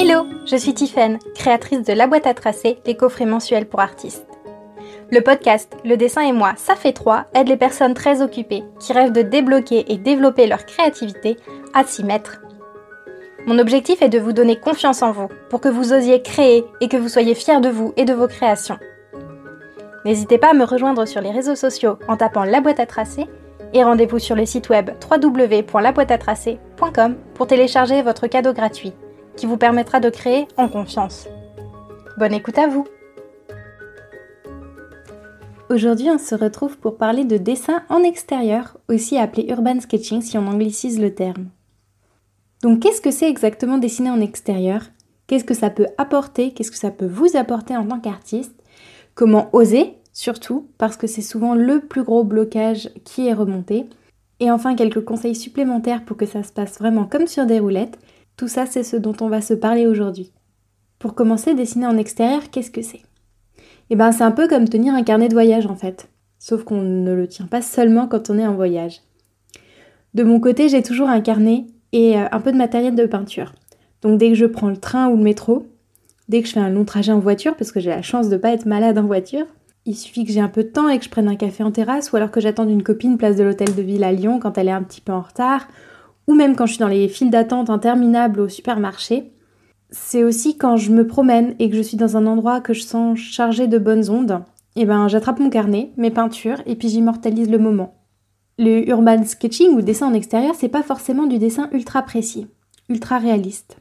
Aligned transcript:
Hello, 0.00 0.28
je 0.46 0.54
suis 0.54 0.74
Tiffaine, 0.74 1.18
créatrice 1.34 1.82
de 1.82 1.92
La 1.92 2.06
boîte 2.06 2.28
à 2.28 2.32
tracer, 2.32 2.78
les 2.86 2.94
coffrets 2.94 3.26
mensuels 3.26 3.66
pour 3.66 3.80
artistes. 3.80 4.28
Le 5.10 5.20
podcast 5.22 5.76
Le 5.84 5.96
dessin 5.96 6.22
et 6.22 6.30
moi, 6.30 6.52
ça 6.56 6.76
fait 6.76 6.92
trois, 6.92 7.24
aide 7.34 7.48
les 7.48 7.56
personnes 7.56 7.94
très 7.94 8.22
occupées 8.22 8.62
qui 8.78 8.92
rêvent 8.92 9.10
de 9.10 9.22
débloquer 9.22 9.92
et 9.92 9.98
développer 9.98 10.46
leur 10.46 10.66
créativité 10.66 11.36
à 11.74 11.82
s'y 11.82 12.04
mettre. 12.04 12.40
Mon 13.48 13.58
objectif 13.58 14.00
est 14.00 14.08
de 14.08 14.20
vous 14.20 14.32
donner 14.32 14.54
confiance 14.54 15.02
en 15.02 15.10
vous 15.10 15.26
pour 15.50 15.60
que 15.60 15.68
vous 15.68 15.92
osiez 15.92 16.22
créer 16.22 16.64
et 16.80 16.86
que 16.86 16.96
vous 16.96 17.08
soyez 17.08 17.34
fiers 17.34 17.58
de 17.58 17.68
vous 17.68 17.92
et 17.96 18.04
de 18.04 18.14
vos 18.14 18.28
créations. 18.28 18.78
N'hésitez 20.04 20.38
pas 20.38 20.50
à 20.50 20.54
me 20.54 20.62
rejoindre 20.62 21.06
sur 21.06 21.22
les 21.22 21.32
réseaux 21.32 21.56
sociaux 21.56 21.98
en 22.06 22.16
tapant 22.16 22.44
La 22.44 22.60
boîte 22.60 22.78
à 22.78 22.86
tracer 22.86 23.26
et 23.72 23.82
rendez-vous 23.82 24.20
sur 24.20 24.36
le 24.36 24.46
site 24.46 24.68
web 24.68 24.90
www.laboîteatracer.com 25.10 27.16
pour 27.34 27.48
télécharger 27.48 28.02
votre 28.02 28.28
cadeau 28.28 28.52
gratuit 28.52 28.92
qui 29.38 29.46
vous 29.46 29.56
permettra 29.56 30.00
de 30.00 30.10
créer 30.10 30.48
en 30.56 30.68
confiance. 30.68 31.28
Bonne 32.18 32.34
écoute 32.34 32.58
à 32.58 32.66
vous 32.66 32.86
Aujourd'hui, 35.70 36.10
on 36.10 36.18
se 36.18 36.34
retrouve 36.34 36.76
pour 36.78 36.96
parler 36.96 37.24
de 37.24 37.36
dessin 37.36 37.82
en 37.88 38.02
extérieur, 38.02 38.78
aussi 38.88 39.16
appelé 39.16 39.46
urban 39.48 39.80
sketching 39.80 40.22
si 40.22 40.36
on 40.38 40.46
anglicise 40.46 40.98
le 40.98 41.14
terme. 41.14 41.46
Donc, 42.62 42.80
qu'est-ce 42.80 43.00
que 43.00 43.10
c'est 43.10 43.28
exactement 43.28 43.78
dessiner 43.78 44.10
en 44.10 44.20
extérieur? 44.20 44.82
Qu'est-ce 45.26 45.44
que 45.44 45.54
ça 45.54 45.70
peut 45.70 45.86
apporter? 45.98 46.52
Qu'est-ce 46.52 46.70
que 46.70 46.78
ça 46.78 46.90
peut 46.90 47.06
vous 47.06 47.36
apporter 47.36 47.76
en 47.76 47.86
tant 47.86 48.00
qu'artiste? 48.00 48.54
Comment 49.14 49.50
oser 49.52 49.94
surtout 50.12 50.66
parce 50.78 50.96
que 50.96 51.06
c'est 51.06 51.22
souvent 51.22 51.54
le 51.54 51.80
plus 51.80 52.02
gros 52.02 52.24
blocage 52.24 52.90
qui 53.04 53.28
est 53.28 53.34
remonté? 53.34 53.86
Et 54.40 54.50
enfin 54.50 54.74
quelques 54.74 55.04
conseils 55.04 55.36
supplémentaires 55.36 56.04
pour 56.04 56.16
que 56.16 56.26
ça 56.26 56.42
se 56.42 56.52
passe 56.52 56.78
vraiment 56.78 57.04
comme 57.04 57.26
sur 57.26 57.46
des 57.46 57.60
roulettes. 57.60 57.98
Tout 58.38 58.46
ça 58.46 58.66
c'est 58.66 58.84
ce 58.84 58.96
dont 58.96 59.16
on 59.20 59.28
va 59.28 59.40
se 59.40 59.52
parler 59.52 59.88
aujourd'hui. 59.88 60.32
Pour 61.00 61.14
commencer, 61.16 61.54
dessiner 61.54 61.86
en 61.86 61.98
extérieur, 61.98 62.50
qu'est-ce 62.50 62.70
que 62.70 62.82
c'est? 62.82 63.02
Eh 63.90 63.96
ben 63.96 64.12
c'est 64.12 64.22
un 64.22 64.30
peu 64.30 64.46
comme 64.46 64.68
tenir 64.68 64.94
un 64.94 65.02
carnet 65.02 65.26
de 65.26 65.34
voyage 65.34 65.66
en 65.66 65.74
fait. 65.74 66.08
Sauf 66.38 66.62
qu'on 66.62 66.80
ne 66.80 67.12
le 67.12 67.26
tient 67.26 67.48
pas 67.48 67.62
seulement 67.62 68.06
quand 68.06 68.30
on 68.30 68.38
est 68.38 68.46
en 68.46 68.54
voyage. 68.54 69.00
De 70.14 70.22
mon 70.22 70.38
côté, 70.38 70.68
j'ai 70.68 70.84
toujours 70.84 71.08
un 71.08 71.20
carnet 71.20 71.66
et 71.90 72.16
euh, 72.16 72.26
un 72.30 72.38
peu 72.38 72.52
de 72.52 72.56
matériel 72.56 72.94
de 72.94 73.06
peinture. 73.06 73.54
Donc 74.02 74.18
dès 74.18 74.28
que 74.28 74.36
je 74.36 74.46
prends 74.46 74.70
le 74.70 74.76
train 74.76 75.08
ou 75.08 75.16
le 75.16 75.22
métro, 75.24 75.66
dès 76.28 76.40
que 76.40 76.46
je 76.46 76.52
fais 76.52 76.60
un 76.60 76.70
long 76.70 76.84
trajet 76.84 77.10
en 77.10 77.18
voiture, 77.18 77.56
parce 77.56 77.72
que 77.72 77.80
j'ai 77.80 77.90
la 77.90 78.02
chance 78.02 78.28
de 78.28 78.36
pas 78.36 78.52
être 78.52 78.66
malade 78.66 78.98
en 78.98 79.06
voiture, 79.06 79.46
il 79.84 79.96
suffit 79.96 80.24
que 80.24 80.30
j'ai 80.30 80.40
un 80.40 80.48
peu 80.48 80.62
de 80.62 80.68
temps 80.68 80.88
et 80.88 80.96
que 80.98 81.04
je 81.04 81.10
prenne 81.10 81.26
un 81.26 81.34
café 81.34 81.64
en 81.64 81.72
terrasse, 81.72 82.12
ou 82.12 82.16
alors 82.16 82.30
que 82.30 82.40
j'attende 82.40 82.70
une 82.70 82.84
copine 82.84 83.18
place 83.18 83.34
de 83.34 83.42
l'hôtel 83.42 83.74
de 83.74 83.82
ville 83.82 84.04
à 84.04 84.12
Lyon 84.12 84.38
quand 84.38 84.58
elle 84.58 84.68
est 84.68 84.72
un 84.72 84.84
petit 84.84 85.00
peu 85.00 85.12
en 85.12 85.22
retard, 85.22 85.66
ou 86.28 86.34
même 86.34 86.54
quand 86.54 86.66
je 86.66 86.74
suis 86.74 86.80
dans 86.80 86.86
les 86.86 87.08
files 87.08 87.30
d'attente 87.30 87.70
interminables 87.70 88.40
au 88.40 88.48
supermarché. 88.48 89.32
C'est 89.90 90.22
aussi 90.22 90.56
quand 90.56 90.76
je 90.76 90.92
me 90.92 91.06
promène 91.06 91.56
et 91.58 91.68
que 91.68 91.76
je 91.76 91.82
suis 91.82 91.96
dans 91.96 92.16
un 92.16 92.26
endroit 92.26 92.60
que 92.60 92.74
je 92.74 92.82
sens 92.82 93.18
chargé 93.18 93.66
de 93.66 93.78
bonnes 93.78 94.08
ondes, 94.10 94.42
et 94.76 94.82
eh 94.82 94.84
ben 94.84 95.08
j'attrape 95.08 95.40
mon 95.40 95.50
carnet, 95.50 95.90
mes 95.96 96.10
peintures, 96.10 96.62
et 96.66 96.76
puis 96.76 96.88
j'immortalise 96.88 97.50
le 97.50 97.58
moment. 97.58 97.94
Le 98.58 98.88
urban 98.88 99.24
sketching 99.24 99.70
ou 99.70 99.82
dessin 99.82 100.08
en 100.08 100.14
extérieur, 100.14 100.54
c'est 100.54 100.68
pas 100.68 100.82
forcément 100.82 101.26
du 101.26 101.38
dessin 101.38 101.68
ultra 101.72 102.02
précis, 102.02 102.46
ultra 102.88 103.18
réaliste. 103.18 103.78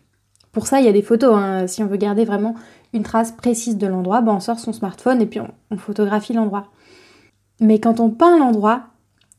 Pour 0.53 0.65
ça, 0.65 0.79
il 0.79 0.85
y 0.85 0.89
a 0.89 0.93
des 0.93 1.03
photos, 1.03 1.35
hein, 1.35 1.67
si 1.67 1.83
on 1.83 1.87
veut 1.87 1.97
garder 1.97 2.25
vraiment 2.25 2.55
une 2.93 3.03
trace 3.03 3.31
précise 3.31 3.77
de 3.77 3.85
l'endroit, 3.85 4.21
ben 4.21 4.33
on 4.33 4.39
sort 4.39 4.59
son 4.59 4.73
smartphone 4.73 5.21
et 5.21 5.25
puis 5.25 5.39
on, 5.39 5.77
photographie 5.77 6.33
l'endroit. 6.33 6.67
Mais 7.59 7.79
quand 7.79 7.99
on 7.99 8.09
peint 8.09 8.39
l'endroit, 8.39 8.85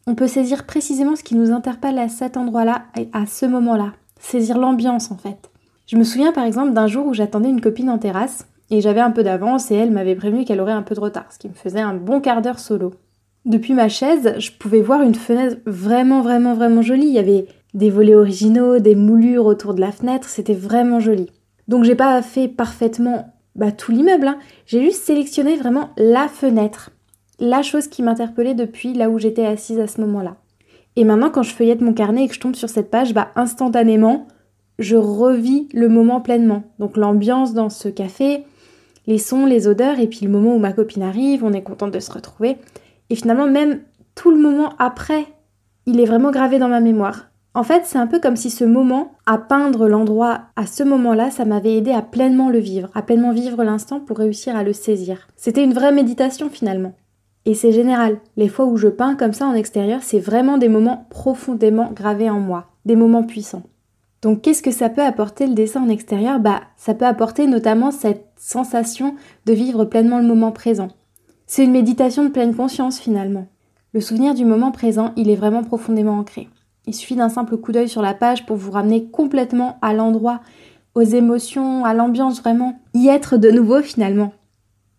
on 0.09 0.15
peut 0.15 0.27
saisir 0.27 0.65
précisément 0.65 1.17
ce 1.17 1.23
qui 1.23 1.35
nous 1.35 1.53
interpelle 1.53 1.99
à 1.99 2.09
cet 2.09 2.39
endroit-là, 2.39 2.85
à 3.13 3.27
ce 3.27 3.45
moment-là. 3.45 3.93
Saisir 4.19 4.57
l'ambiance 4.57 5.11
en 5.11 5.19
fait. 5.19 5.51
Je 5.87 5.99
me 5.99 6.03
souviens 6.03 6.33
par 6.33 6.45
exemple 6.45 6.73
d'un 6.73 6.87
jour 6.87 7.07
où 7.07 7.13
j'attendais 7.13 7.51
une 7.51 7.61
copine 7.61 7.91
en 7.91 7.99
terrasse 7.99 8.47
et 8.71 8.81
j'avais 8.81 9.03
un 9.03 9.11
peu 9.11 9.23
d'avance 9.23 9.71
et 9.71 9.75
elle 9.75 9.91
m'avait 9.91 10.17
prévenu 10.17 10.47
qu'elle 10.47 10.63
aurait 10.63 10.73
un 10.73 10.83
peu 10.83 10.95
de 10.95 11.01
retard, 11.01 11.31
ce 11.31 11.39
qui 11.39 11.49
me 11.49 11.55
faisait 11.55 11.83
un 11.83 11.93
bon 11.93 12.23
quart 12.23 12.41
d'heure 12.41 12.59
solo. 12.59 12.95
Depuis 13.45 13.75
ma 13.75 13.91
chaise, 13.91 14.35
je 14.39 14.51
pouvais 14.51 14.81
voir 14.81 15.03
une 15.03 15.15
fenêtre 15.15 15.59
vraiment 15.67 16.23
vraiment 16.23 16.55
vraiment 16.55 16.81
jolie. 16.81 17.09
Il 17.09 17.13
y 17.13 17.19
avait 17.19 17.47
des 17.75 17.91
volets 17.91 18.15
originaux, 18.15 18.79
des 18.79 18.95
moulures 18.95 19.45
autour 19.45 19.75
de 19.75 19.83
la 19.83 19.93
fenêtre, 19.93 20.31
c'était 20.31 20.55
vraiment 20.55 21.01
joli. 21.01 21.27
Donc 21.69 21.85
j'ai 21.85 21.95
pas 21.95 22.23
fait 22.23 22.49
parfaitement 22.49 23.35
bah, 23.57 23.73
tout 23.73 23.93
l'immeuble. 23.93 24.29
Hein. 24.29 24.39
J'ai 24.65 24.83
juste 24.83 25.05
sélectionné 25.05 25.57
vraiment 25.57 25.91
la 25.99 26.29
fenêtre, 26.29 26.93
la 27.39 27.63
chose 27.63 27.89
qui 27.89 28.03
m'interpellait 28.03 28.55
depuis 28.55 28.95
là 28.95 29.11
où 29.11 29.19
j'étais 29.19 29.47
assise 29.47 29.79
à 29.79 29.87
ce 29.87 30.01
moment-là. 30.01 30.37
Et 30.97 31.05
maintenant, 31.05 31.31
quand 31.31 31.43
je 31.43 31.55
feuillette 31.55 31.81
mon 31.81 31.93
carnet 31.93 32.25
et 32.25 32.29
que 32.29 32.35
je 32.35 32.41
tombe 32.41 32.57
sur 32.57 32.69
cette 32.69 32.91
page, 32.91 33.15
bah, 33.15 33.29
instantanément, 33.37 34.27
je 34.79 34.97
revis 34.97 35.69
le 35.73 35.89
moment 35.89 36.21
pleinement. 36.21 36.65
Donc 36.79 36.97
l'ambiance 36.97 37.55
dans 37.55 37.71
ce 37.71 37.89
café, 37.89 38.45
les 39.07 39.19
sons, 39.19 39.47
les 39.47 39.69
odeurs, 39.69 39.99
et 40.01 40.07
puis 40.07 40.27
le 40.27 40.33
moment 40.33 40.55
où 40.55 40.59
ma 40.59 40.73
copine 40.73 41.03
arrive, 41.03 41.45
on 41.45 41.53
est 41.53 41.63
contente 41.63 41.93
de 41.93 42.01
se 42.01 42.13
retrouver. 42.13 42.57
Et 43.11 43.15
finalement, 43.15 43.47
même 43.47 43.81
tout 44.15 44.31
le 44.31 44.39
moment 44.39 44.73
après, 44.79 45.27
il 45.87 46.01
est 46.01 46.05
vraiment 46.05 46.31
gravé 46.31 46.59
dans 46.59 46.69
ma 46.69 46.81
mémoire. 46.81 47.29
En 47.55 47.63
fait, 47.63 47.83
c'est 47.87 47.99
un 47.99 48.07
peu 48.07 48.21
comme 48.21 48.37
si 48.37 48.51
ce 48.51 48.65
moment, 48.65 49.13
à 49.27 49.39
peindre 49.39 49.89
l'endroit 49.89 50.43
à 50.57 50.67
ce 50.67 50.83
moment-là, 50.83 51.31
ça 51.31 51.45
m'avait 51.45 51.77
aidé 51.77 51.93
à 51.93 52.03
pleinement 52.03 52.51
le 52.51 52.59
vivre, 52.59 52.91
à 52.95 53.03
pleinement 53.03 53.33
vivre 53.33 53.65
l'instant 53.65 54.01
pour 54.01 54.19
réussir 54.19 54.55
à 54.55 54.63
le 54.63 54.73
saisir. 54.73 55.27
C'était 55.37 55.65
une 55.65 55.73
vraie 55.73 55.93
méditation 55.93 56.51
finalement. 56.51 56.95
Et 57.47 57.55
c'est 57.55 57.73
général. 57.73 58.19
Les 58.37 58.49
fois 58.49 58.67
où 58.67 58.77
je 58.77 58.89
peins 58.89 59.15
comme 59.15 59.33
ça 59.33 59.47
en 59.47 59.55
extérieur, 59.55 60.03
c'est 60.03 60.19
vraiment 60.19 60.59
des 60.59 60.69
moments 60.69 61.07
profondément 61.11 61.91
gravés 61.93 62.31
en 62.31 62.41
moi, 62.41 62.67
des 62.85 62.97
moments 62.97 63.25
puissants. 63.25 63.63
Donc 64.21 64.43
qu'est-ce 64.43 64.63
que 64.63 64.71
ça 64.71 64.89
peut 64.89 65.05
apporter 65.05 65.47
le 65.47 65.55
dessin 65.55 65.83
en 65.83 65.89
extérieur? 65.89 66.41
Bah, 66.41 66.63
ça 66.77 66.95
peut 66.95 67.07
apporter 67.07 67.47
notamment 67.47 67.91
cette 67.91 68.27
sensation 68.37 69.15
de 69.47 69.53
vivre 69.53 69.85
pleinement 69.85 70.19
le 70.19 70.27
moment 70.27 70.53
présent. 70.53 70.89
C'est 71.47 71.65
une 71.65 71.73
méditation 71.73 72.25
de 72.25 72.31
pleine 72.31 72.55
conscience 72.55 72.99
finalement. 72.99 73.47
Le 73.95 74.01
souvenir 74.01 74.35
du 74.35 74.45
moment 74.45 74.73
présent, 74.73 75.13
il 75.17 75.31
est 75.31 75.37
vraiment 75.37 75.63
profondément 75.63 76.19
ancré. 76.19 76.49
Il 76.87 76.95
suffit 76.95 77.17
d'un 77.17 77.29
simple 77.29 77.57
coup 77.57 77.73
d'œil 77.73 77.89
sur 77.89 78.03
la 78.03 78.15
page 78.15 78.45
pour 78.45 78.57
vous 78.57 78.71
ramener 78.71 79.09
complètement 79.09 79.79
à 79.81 79.95
l'endroit, 79.95 80.41
aux 80.95 81.03
émotions, 81.03 81.85
à 81.85 81.95
l'ambiance, 81.95 82.41
vraiment 82.41 82.81
y 82.95 83.09
être 83.09 83.37
de 83.37 83.51
nouveau 83.51 83.83
finalement. 83.83 84.33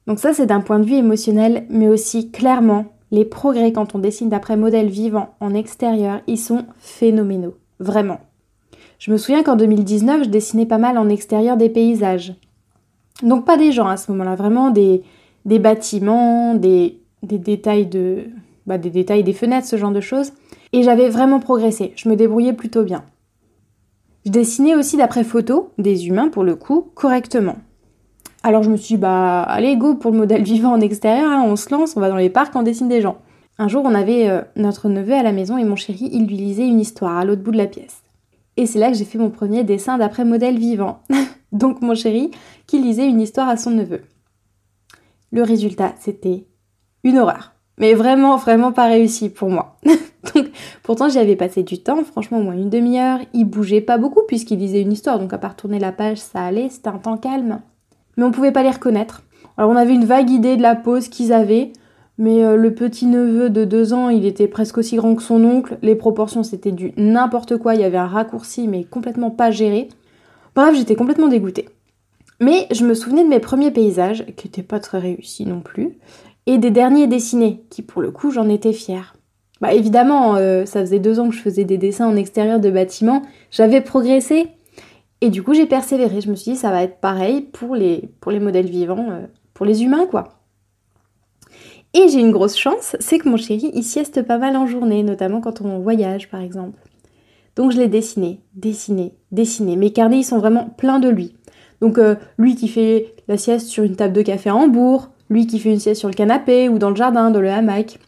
Donc 0.09 0.18
ça 0.18 0.34
c'est 0.34 0.47
d'un 0.47 0.62
point 0.62 0.80
de 0.80 0.86
vue 0.86 0.96
émotionnel, 0.96 1.68
mais 1.70 1.88
aussi 1.88 2.31
clairement, 2.31 2.86
les 3.12 3.25
progrès 3.25 3.72
quand 3.72 3.94
on 3.94 4.00
dessine 4.00 4.28
d'après 4.28 4.58
modèle 4.58 4.90
vivant 4.90 5.36
en 5.40 5.53
extérieur, 5.53 6.22
ils 6.25 6.40
sont 6.40 6.66
phénoménaux, 6.80 7.53
vraiment. 7.80 8.20
Je 8.97 9.12
me 9.12 9.18
souviens 9.18 9.44
qu'en 9.44 9.56
2019, 9.56 10.24
je 10.24 10.30
dessinais 10.30 10.66
pas 10.66 10.80
mal 10.80 10.97
en 10.97 11.09
extérieur 11.09 11.58
des 11.58 11.70
paysages. 11.70 12.34
Donc 13.22 13.46
pas 13.46 13.56
des 13.56 13.72
gens 13.72 13.88
à 13.88 13.97
ce 13.97 14.12
moment-là, 14.12 14.34
vraiment 14.34 14.72
des, 14.72 15.03
bâtiments, 15.46 16.56
des, 16.56 17.00
détails 17.22 17.86
de, 17.86 18.24
bah, 18.66 18.80
des 18.80 18.90
détails 18.90 19.24
des 19.24 19.34
fenêtres, 19.34 19.68
ce 19.68 19.78
genre 19.78 19.91
de 19.91 20.02
choses. 20.02 20.34
Et 20.74 20.81
j'avais 20.81 21.09
vraiment 21.09 21.40
progressé, 21.40 21.94
je 21.96 22.09
me 22.09 22.16
débrouillais 22.16 22.53
plutôt 22.53 22.81
bien. 22.81 23.03
Je 24.26 24.31
dessinais 24.31 24.74
aussi 24.74 24.97
d'après 24.97 25.24
photo, 25.24 25.70
des 25.78 26.08
humains 26.08 26.30
pour 26.30 26.44
le 26.44 26.56
coup, 26.56 26.90
correctement. 26.96 27.58
Alors 28.42 28.64
je 28.64 28.70
me 28.70 28.78
suis 28.78 28.96
dit, 28.96 29.02
bah 29.02 29.42
allez, 29.42 29.76
go 29.76 29.96
pour 29.96 30.12
le 30.12 30.18
modèle 30.18 30.44
vivant 30.44 30.72
en 30.72 30.82
extérieur, 30.82 31.30
hein, 31.30 31.44
on 31.46 31.56
se 31.56 31.70
lance, 31.72 31.98
on 31.98 32.00
va 32.00 32.10
dans 32.10 32.16
les 32.16 32.30
parcs, 32.30 32.56
on 32.56 32.64
dessine 32.64 32.88
des 32.88 33.02
gens. 33.02 33.18
Un 33.58 33.68
jour, 33.68 33.84
on 33.86 33.94
avait 33.94 34.30
euh, 34.30 34.42
notre 34.56 34.88
neveu 34.88 35.14
à 35.14 35.24
la 35.24 35.34
maison 35.34 35.58
et 35.58 35.66
mon 35.66 35.76
chéri, 35.76 36.10
il 36.14 36.28
lui 36.28 36.38
lisait 36.38 36.68
une 36.68 36.80
histoire 36.80 37.18
à 37.18 37.26
l'autre 37.26 37.42
bout 37.42 37.52
de 37.52 37.58
la 37.58 37.68
pièce. 37.68 38.02
Et 38.56 38.66
c'est 38.66 38.80
là 38.80 38.90
que 38.90 38.98
j'ai 38.98 39.06
fait 39.06 39.18
mon 39.18 39.30
premier 39.30 39.66
dessin 39.66 39.98
d'après 39.98 40.24
modèle 40.24 40.58
vivant. 40.58 41.02
Donc 41.52 41.82
mon 41.82 41.96
chéri 41.96 42.32
qui 42.68 42.80
lisait 42.80 43.10
une 43.10 43.20
histoire 43.20 43.50
à 43.50 43.58
son 43.58 43.72
neveu. 43.72 44.02
Le 45.32 45.44
résultat, 45.44 45.94
c'était 46.00 46.46
une 47.04 47.18
horreur. 47.18 47.52
Mais 47.78 47.94
vraiment, 47.94 48.38
vraiment 48.38 48.72
pas 48.72 48.88
réussi 48.88 49.30
pour 49.30 49.50
moi. 49.50 49.78
donc, 50.36 50.50
pourtant, 50.84 51.08
j'y 51.08 51.20
avais 51.20 51.35
passé 51.35 51.64
du 51.64 51.82
temps, 51.82 52.03
franchement, 52.03 52.40
au 52.40 52.44
moins 52.44 52.53
une 52.53 52.70
demi-heure. 52.70 53.20
Il 53.34 53.46
bougeait 53.46 53.82
pas 53.82 53.97
beaucoup 53.97 54.22
puisqu'il 54.28 54.59
lisait 54.59 54.82
une 54.82 54.92
histoire, 54.92 55.20
donc 55.20 55.34
à 55.34 55.38
part 55.38 55.56
tourner 55.56 55.80
la 55.80 55.92
page, 55.92 56.18
ça 56.18 56.42
allait, 56.42 56.70
c'était 56.70 56.90
un 56.90 56.97
temps 56.97 57.18
calme. 57.18 57.62
Mais 58.20 58.26
on 58.26 58.32
pouvait 58.32 58.52
pas 58.52 58.64
les 58.64 58.70
reconnaître. 58.70 59.24
Alors, 59.58 59.72
on 59.72 59.76
avait 59.76 59.96
une 59.96 60.06
vague 60.06 60.30
idée 60.30 60.58
de 60.58 60.62
la 60.62 60.76
pose 60.76 61.08
qu'ils 61.08 61.34
avaient, 61.34 61.72
mais 62.18 62.44
euh, 62.44 62.56
le 62.58 62.76
petit 62.76 63.06
neveu 63.06 63.50
de 63.50 63.64
deux 63.64 63.94
ans, 63.94 64.10
il 64.10 64.26
était 64.26 64.48
presque 64.48 64.78
aussi 64.78 64.98
grand 64.98 65.16
que 65.16 65.24
son 65.24 65.44
oncle. 65.44 65.78
Les 65.82 65.96
proportions, 65.96 66.44
c'était 66.44 66.72
du 66.72 66.94
n'importe 66.98 67.58
quoi. 67.58 67.76
Il 67.76 67.82
y 67.82 67.86
avait 67.86 67.98
un 67.98 68.08
raccourci, 68.08 68.68
mais 68.68 68.84
complètement 68.84 69.32
pas 69.32 69.50
géré. 69.50 69.88
Bref, 70.54 70.76
j'étais 70.76 70.96
complètement 70.96 71.30
dégoûtée. 71.30 71.70
Mais 72.42 72.68
je 72.72 72.86
me 72.86 72.94
souvenais 72.94 73.24
de 73.24 73.30
mes 73.30 73.40
premiers 73.40 73.72
paysages, 73.72 74.26
qui 74.38 74.48
n'étaient 74.48 74.64
pas 74.64 74.80
très 74.80 75.00
réussis 75.00 75.46
non 75.46 75.62
plus 75.62 75.98
et 76.46 76.58
des 76.58 76.72
derniers 76.72 77.06
dessinés, 77.08 77.64
qui 77.70 77.84
pour 77.84 78.02
le 78.02 78.10
coup 78.10 78.32
j'en 78.32 78.50
étais 78.50 78.74
fière. 78.74 79.16
Bah 79.62 79.74
évidemment, 79.74 80.36
euh, 80.36 80.66
ça 80.66 80.82
faisait 80.82 81.00
deux 81.00 81.20
ans 81.20 81.30
que 81.30 81.36
je 81.36 81.42
faisais 81.42 81.64
des 81.64 81.78
dessins 81.78 82.08
en 82.08 82.16
extérieur 82.16 82.60
de 82.60 82.72
bâtiments, 82.72 83.22
j'avais 83.52 83.82
progressé, 83.82 84.48
et 85.22 85.30
du 85.30 85.44
coup 85.44 85.54
j'ai 85.54 85.66
persévéré. 85.66 86.22
Je 86.22 86.30
me 86.30 86.36
suis 86.36 86.54
dit 86.54 86.58
ça 86.58 86.72
va 86.72 86.84
être 86.84 87.00
pareil 87.00 87.42
pour 87.42 87.76
les, 87.76 88.10
modèles 88.26 88.70
vivants, 88.70 89.08
euh, 89.10 89.26
pour 89.54 89.66
les 89.66 89.84
humains 89.84 90.06
quoi. 90.06 90.36
Et 91.94 92.08
j'ai 92.10 92.20
une 92.20 92.32
grosse 92.32 92.58
chance, 92.58 92.96
c'est 93.00 93.18
que 93.18 93.28
mon 93.28 93.38
chéri 93.38 93.72
il 93.74 93.84
sieste 93.84 94.22
pas 94.22 94.38
mal 94.38 94.56
en 94.56 94.68
journée, 94.68 95.04
notamment 95.04 95.42
quand 95.42 95.62
on 95.62 95.80
voyage 95.80 96.30
par 96.30 96.42
exemple. 96.42 96.80
Donc 97.56 97.72
je 97.72 97.78
l'ai 97.78 97.88
dessiné, 97.88 98.42
dessiné, 98.54 99.14
dessiné. 99.32 99.76
Mes 99.76 99.92
carnets 99.92 100.20
ils 100.20 100.24
sont 100.24 100.38
vraiment 100.38 100.70
pleins 100.78 101.00
de 101.00 101.10
lui. 101.10 101.36
Donc 101.82 101.98
euh, 101.98 102.16
lui 102.38 102.56
qui 102.56 102.68
fait 102.68 103.16
la 103.28 103.38
sieste 103.38 103.68
sur 103.68 103.84
une 103.84 103.96
table 103.96 104.14
de 104.14 104.22
café 104.22 104.50
à 104.50 104.56
Hambourg, 104.56 105.10
lui 105.30 105.48
qui 105.48 105.60
fait 105.60 105.72
une 105.72 105.80
sieste 105.80 106.00
sur 106.00 106.10
le 106.10 106.14
canapé 106.14 106.70
ou 106.70 106.80
dans 106.80 106.90
le 106.90 106.96
jardin, 106.96 107.32
dans 107.32 107.42
le 107.42 107.50
hamac. 107.50 108.00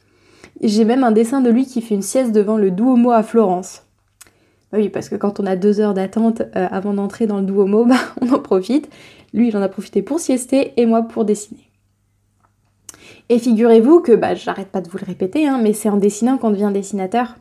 J'ai 0.62 0.86
même 0.86 1.04
un 1.04 1.12
dessin 1.12 1.42
de 1.42 1.50
lui 1.50 1.66
qui 1.66 1.82
fait 1.82 1.96
une 1.96 2.02
sieste 2.02 2.32
devant 2.32 2.58
le 2.58 2.72
Duomo 2.72 3.12
à 3.12 3.24
Florence. 3.24 3.84
Bah 4.72 4.78
oui, 4.78 4.90
parce 4.90 5.10
que 5.10 5.16
quand 5.16 5.40
on 5.40 5.46
a 5.46 5.56
deux 5.56 5.80
heures 5.80 5.94
d'attente 5.94 6.42
euh, 6.56 6.68
avant 6.72 6.94
d'entrer 6.94 7.28
dans 7.28 7.40
le 7.40 7.46
Duomo, 7.46 7.86
bah, 7.88 7.96
on 8.22 8.32
en 8.32 8.40
profite. 8.40 8.90
Lui, 9.34 9.50
il 9.50 9.58
en 9.58 9.62
a 9.62 9.70
profité 9.70 10.02
pour 10.02 10.20
siester 10.20 10.74
et 10.78 10.86
moi 10.86 11.04
pour 11.04 11.26
dessiner. 11.26 11.70
Et 13.30 13.40
figurez-vous 13.40 14.02
que, 14.02 14.14
bah, 14.14 14.36
j'arrête 14.36 14.70
pas 14.70 14.82
de 14.82 14.90
vous 14.90 14.98
le 14.98 15.06
répéter, 15.06 15.48
hein, 15.48 15.60
mais 15.62 15.74
c'est 15.74 15.90
en 15.90 15.98
dessinant 15.98 16.38
qu'on 16.38 16.52
devient 16.52 16.72
dessinateur. 16.74 17.38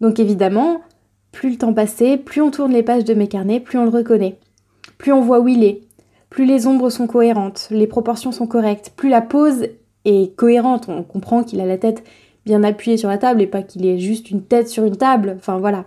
Donc 0.00 0.18
évidemment, 0.18 0.82
plus 1.30 1.50
le 1.50 1.56
temps 1.56 1.72
passait, 1.72 2.18
plus 2.18 2.42
on 2.42 2.50
tourne 2.50 2.72
les 2.72 2.82
pages 2.82 3.04
de 3.04 3.14
mes 3.14 3.28
carnets, 3.28 3.60
plus 3.60 3.78
on 3.78 3.84
le 3.84 3.90
reconnaît. 3.90 4.38
Plus 4.98 5.12
on 5.12 5.20
voit 5.20 5.40
où 5.40 5.48
il 5.48 5.64
est, 5.64 5.82
plus 6.28 6.44
les 6.44 6.66
ombres 6.66 6.90
sont 6.90 7.06
cohérentes, 7.06 7.68
les 7.70 7.86
proportions 7.86 8.32
sont 8.32 8.46
correctes, 8.46 8.92
plus 8.96 9.08
la 9.08 9.22
pose 9.22 9.68
est 10.04 10.36
cohérente, 10.36 10.88
on 10.88 11.02
comprend 11.02 11.44
qu'il 11.44 11.60
a 11.60 11.66
la 11.66 11.78
tête 11.78 12.04
bien 12.44 12.64
appuyée 12.64 12.96
sur 12.96 13.08
la 13.08 13.18
table 13.18 13.40
et 13.40 13.46
pas 13.46 13.62
qu'il 13.62 13.86
ait 13.86 13.98
juste 13.98 14.30
une 14.30 14.42
tête 14.42 14.68
sur 14.68 14.84
une 14.84 14.96
table, 14.96 15.36
enfin 15.38 15.58
voilà. 15.58 15.86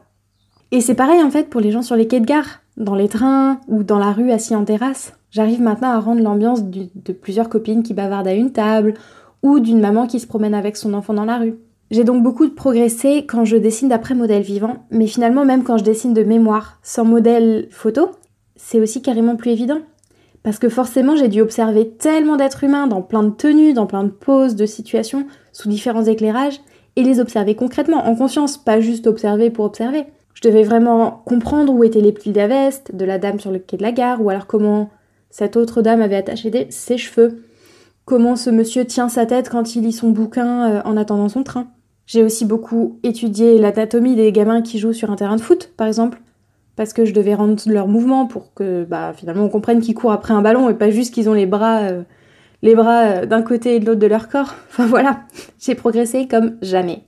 Et 0.71 0.81
c'est 0.81 0.95
pareil 0.95 1.21
en 1.21 1.31
fait 1.31 1.50
pour 1.50 1.62
les 1.62 1.71
gens 1.71 1.81
sur 1.81 1.95
les 1.95 2.07
quais 2.07 2.19
de 2.19 2.25
gare, 2.25 2.62
dans 2.77 2.95
les 2.95 3.07
trains 3.07 3.59
ou 3.67 3.83
dans 3.83 4.00
la 4.00 4.12
rue 4.12 4.31
assis 4.31 4.56
en 4.56 4.65
terrasse. 4.65 5.13
J'arrive 5.31 5.62
maintenant 5.62 5.91
à 5.91 6.00
rendre 6.00 6.21
l'ambiance 6.21 6.63
de 6.63 7.13
plusieurs 7.13 7.50
copines 7.50 7.83
qui 7.83 7.94
bavardent 7.94 8.27
à 8.27 8.33
une 8.33 8.51
table 8.51 8.94
ou 9.44 9.59
d'une 9.59 9.79
maman 9.79 10.07
qui 10.07 10.19
se 10.19 10.27
promène 10.27 10.53
avec 10.53 10.77
son 10.77 10.94
enfant 10.94 11.13
dans 11.13 11.25
la 11.25 11.38
rue. 11.38 11.56
J'ai 11.91 12.03
donc 12.03 12.23
beaucoup 12.23 12.50
progressé 12.50 13.25
quand 13.27 13.45
je 13.45 13.57
dessine 13.57 13.89
d'après 13.89 14.15
modèle 14.15 14.41
vivant, 14.41 14.77
mais 14.89 15.06
finalement 15.06 15.45
même 15.45 15.63
quand 15.63 15.77
je 15.77 15.83
dessine 15.83 16.13
de 16.13 16.23
mémoire, 16.23 16.79
sans 16.81 17.06
modèle 17.06 17.67
photo, 17.69 18.09
c'est 18.56 18.79
aussi 18.79 19.03
carrément 19.03 19.35
plus 19.35 19.51
évident. 19.51 19.81
Parce 20.41 20.57
que 20.57 20.69
forcément 20.69 21.15
j'ai 21.15 21.27
dû 21.27 21.41
observer 21.41 21.89
tellement 21.89 22.38
d'êtres 22.38 22.63
humains 22.63 22.88
dans 22.88 23.03
plein 23.03 23.21
de 23.23 23.29
tenues, 23.29 23.73
dans 23.73 23.85
plein 23.85 24.03
de 24.03 24.09
poses, 24.09 24.56
de 24.56 24.65
situations, 24.65 25.27
sous 25.51 25.69
différents 25.69 26.06
éclairages, 26.06 26.59
et 26.95 27.03
les 27.03 27.19
observer 27.19 27.56
concrètement, 27.56 28.07
en 28.07 28.15
conscience, 28.15 28.57
pas 28.57 28.79
juste 28.79 29.06
observer 29.06 29.51
pour 29.51 29.65
observer. 29.65 30.06
Je 30.36 30.42
devais 30.42 30.64
vraiment 30.64 31.24
comprendre 31.26 31.74
où 31.74 31.84
étaient 31.84 32.02
les 32.02 32.12
plis 32.12 32.32
de 32.32 32.38
la 32.38 32.48
veste, 32.48 32.94
de 32.94 33.06
la 33.06 33.18
dame 33.18 33.40
sur 33.40 33.52
le 33.52 33.60
quai 33.60 33.78
de 33.78 33.84
la 33.84 33.94
gare, 33.94 34.22
ou 34.22 34.30
alors 34.30 34.46
comment 34.46 34.92
cette 35.30 35.56
autre 35.56 35.82
dame 35.82 36.02
avait 36.02 36.18
attaché 36.18 36.68
ses 36.70 36.98
cheveux, 36.98 37.42
comment 38.04 38.36
ce 38.36 38.50
monsieur 38.50 38.86
tient 38.86 39.10
sa 39.10 39.26
tête 39.26 39.50
quand 39.50 39.76
il 39.76 39.84
lit 39.84 39.94
son 39.94 40.10
bouquin 40.10 40.70
euh, 40.70 40.82
en 40.86 40.98
attendant 40.98 41.30
son 41.30 41.44
train. 41.44 41.68
J'ai 42.06 42.22
aussi 42.22 42.46
beaucoup 42.46 43.00
étudié 43.04 43.58
l'anatomie 43.58 44.16
des 44.16 44.32
gamins 44.32 44.62
qui 44.62 44.78
jouent 44.78 44.94
sur 44.94 45.10
un 45.10 45.16
terrain 45.16 45.38
de 45.38 45.42
foot, 45.42 45.72
par 45.76 45.88
exemple, 45.88 46.22
parce 46.76 46.94
que 46.94 47.06
je 47.06 47.14
devais 47.14 47.34
rendre 47.34 47.56
leurs 47.68 47.88
mouvements 47.88 48.28
pour 48.28 48.54
que 48.54 48.84
bah, 48.84 49.14
finalement 49.16 49.46
on 49.46 49.50
comprenne 49.50 49.80
qu'ils 49.80 49.96
courent 49.96 50.12
après 50.12 50.34
un 50.34 50.42
ballon 50.42 50.70
et 50.70 50.74
pas 50.74 50.92
juste 50.92 51.14
qu'ils 51.14 51.30
ont 51.30 51.34
les 51.34 51.46
bras, 51.46 51.84
euh, 51.84 52.04
les 52.62 52.76
bras 52.76 53.04
euh, 53.04 53.26
d'un 53.26 53.42
côté 53.42 53.76
et 53.76 53.80
de 53.80 53.86
l'autre 53.86 54.02
de 54.02 54.08
leur 54.08 54.28
corps. 54.28 54.54
Enfin 54.70 54.86
voilà, 54.86 55.22
j'ai 55.60 55.76
progressé 55.76 56.28
comme 56.28 56.58
jamais. 56.62 57.04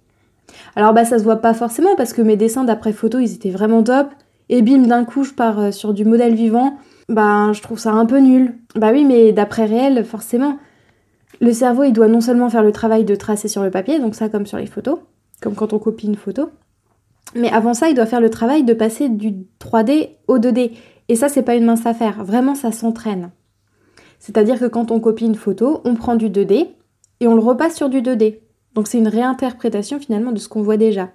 Alors 0.77 0.93
bah 0.93 1.05
ça 1.05 1.17
se 1.17 1.23
voit 1.23 1.41
pas 1.41 1.55
forcément 1.55 1.95
parce 1.95 2.13
que 2.13 2.21
mes 2.21 2.37
dessins 2.37 2.63
d'après 2.63 2.93
photo 2.93 3.17
ils 3.17 3.33
étaient 3.33 3.49
vraiment 3.49 3.81
top 3.81 4.09
et 4.49 4.61
bim 4.61 4.83
d'un 4.83 5.05
coup 5.05 5.23
je 5.23 5.33
pars 5.33 5.59
euh, 5.59 5.71
sur 5.71 5.91
du 5.91 6.05
modèle 6.05 6.35
vivant, 6.35 6.77
bah 7.09 7.51
je 7.51 7.61
trouve 7.63 7.79
ça 7.79 7.91
un 7.91 8.05
peu 8.05 8.19
nul. 8.19 8.53
Bah 8.75 8.91
oui 8.91 9.03
mais 9.03 9.31
d'après 9.31 9.65
réel 9.65 10.05
forcément. 10.05 10.59
Le 11.41 11.51
cerveau 11.51 11.83
il 11.83 11.93
doit 11.93 12.07
non 12.07 12.21
seulement 12.21 12.49
faire 12.49 12.63
le 12.63 12.71
travail 12.71 13.05
de 13.05 13.15
tracer 13.15 13.47
sur 13.47 13.63
le 13.63 13.71
papier, 13.71 13.99
donc 13.99 14.13
ça 14.13 14.29
comme 14.29 14.45
sur 14.45 14.59
les 14.59 14.67
photos, 14.67 14.99
comme 15.41 15.55
quand 15.55 15.73
on 15.73 15.79
copie 15.79 16.05
une 16.05 16.15
photo, 16.15 16.51
mais 17.35 17.49
avant 17.49 17.73
ça, 17.73 17.89
il 17.89 17.95
doit 17.95 18.05
faire 18.05 18.21
le 18.21 18.29
travail 18.29 18.63
de 18.63 18.73
passer 18.73 19.09
du 19.09 19.33
3D 19.59 20.09
au 20.27 20.39
2D. 20.39 20.71
Et 21.09 21.15
ça, 21.15 21.29
c'est 21.29 21.43
pas 21.43 21.55
une 21.55 21.65
mince 21.65 21.85
affaire. 21.85 22.23
Vraiment, 22.23 22.55
ça 22.55 22.71
s'entraîne. 22.71 23.31
C'est-à-dire 24.19 24.59
que 24.59 24.65
quand 24.65 24.91
on 24.91 24.99
copie 24.99 25.25
une 25.25 25.35
photo, 25.35 25.81
on 25.85 25.95
prend 25.95 26.15
du 26.15 26.29
2D 26.29 26.69
et 27.19 27.27
on 27.27 27.35
le 27.35 27.41
repasse 27.41 27.75
sur 27.75 27.89
du 27.89 28.01
2D. 28.01 28.39
Donc 28.77 28.87
c'est 28.87 28.99
une 28.99 29.07
réinterprétation 29.07 29.99
finalement 29.99 30.31
de 30.31 30.37
ce 30.37 30.47
qu'on 30.47 30.61
voit 30.61 30.77
déjà. 30.77 31.09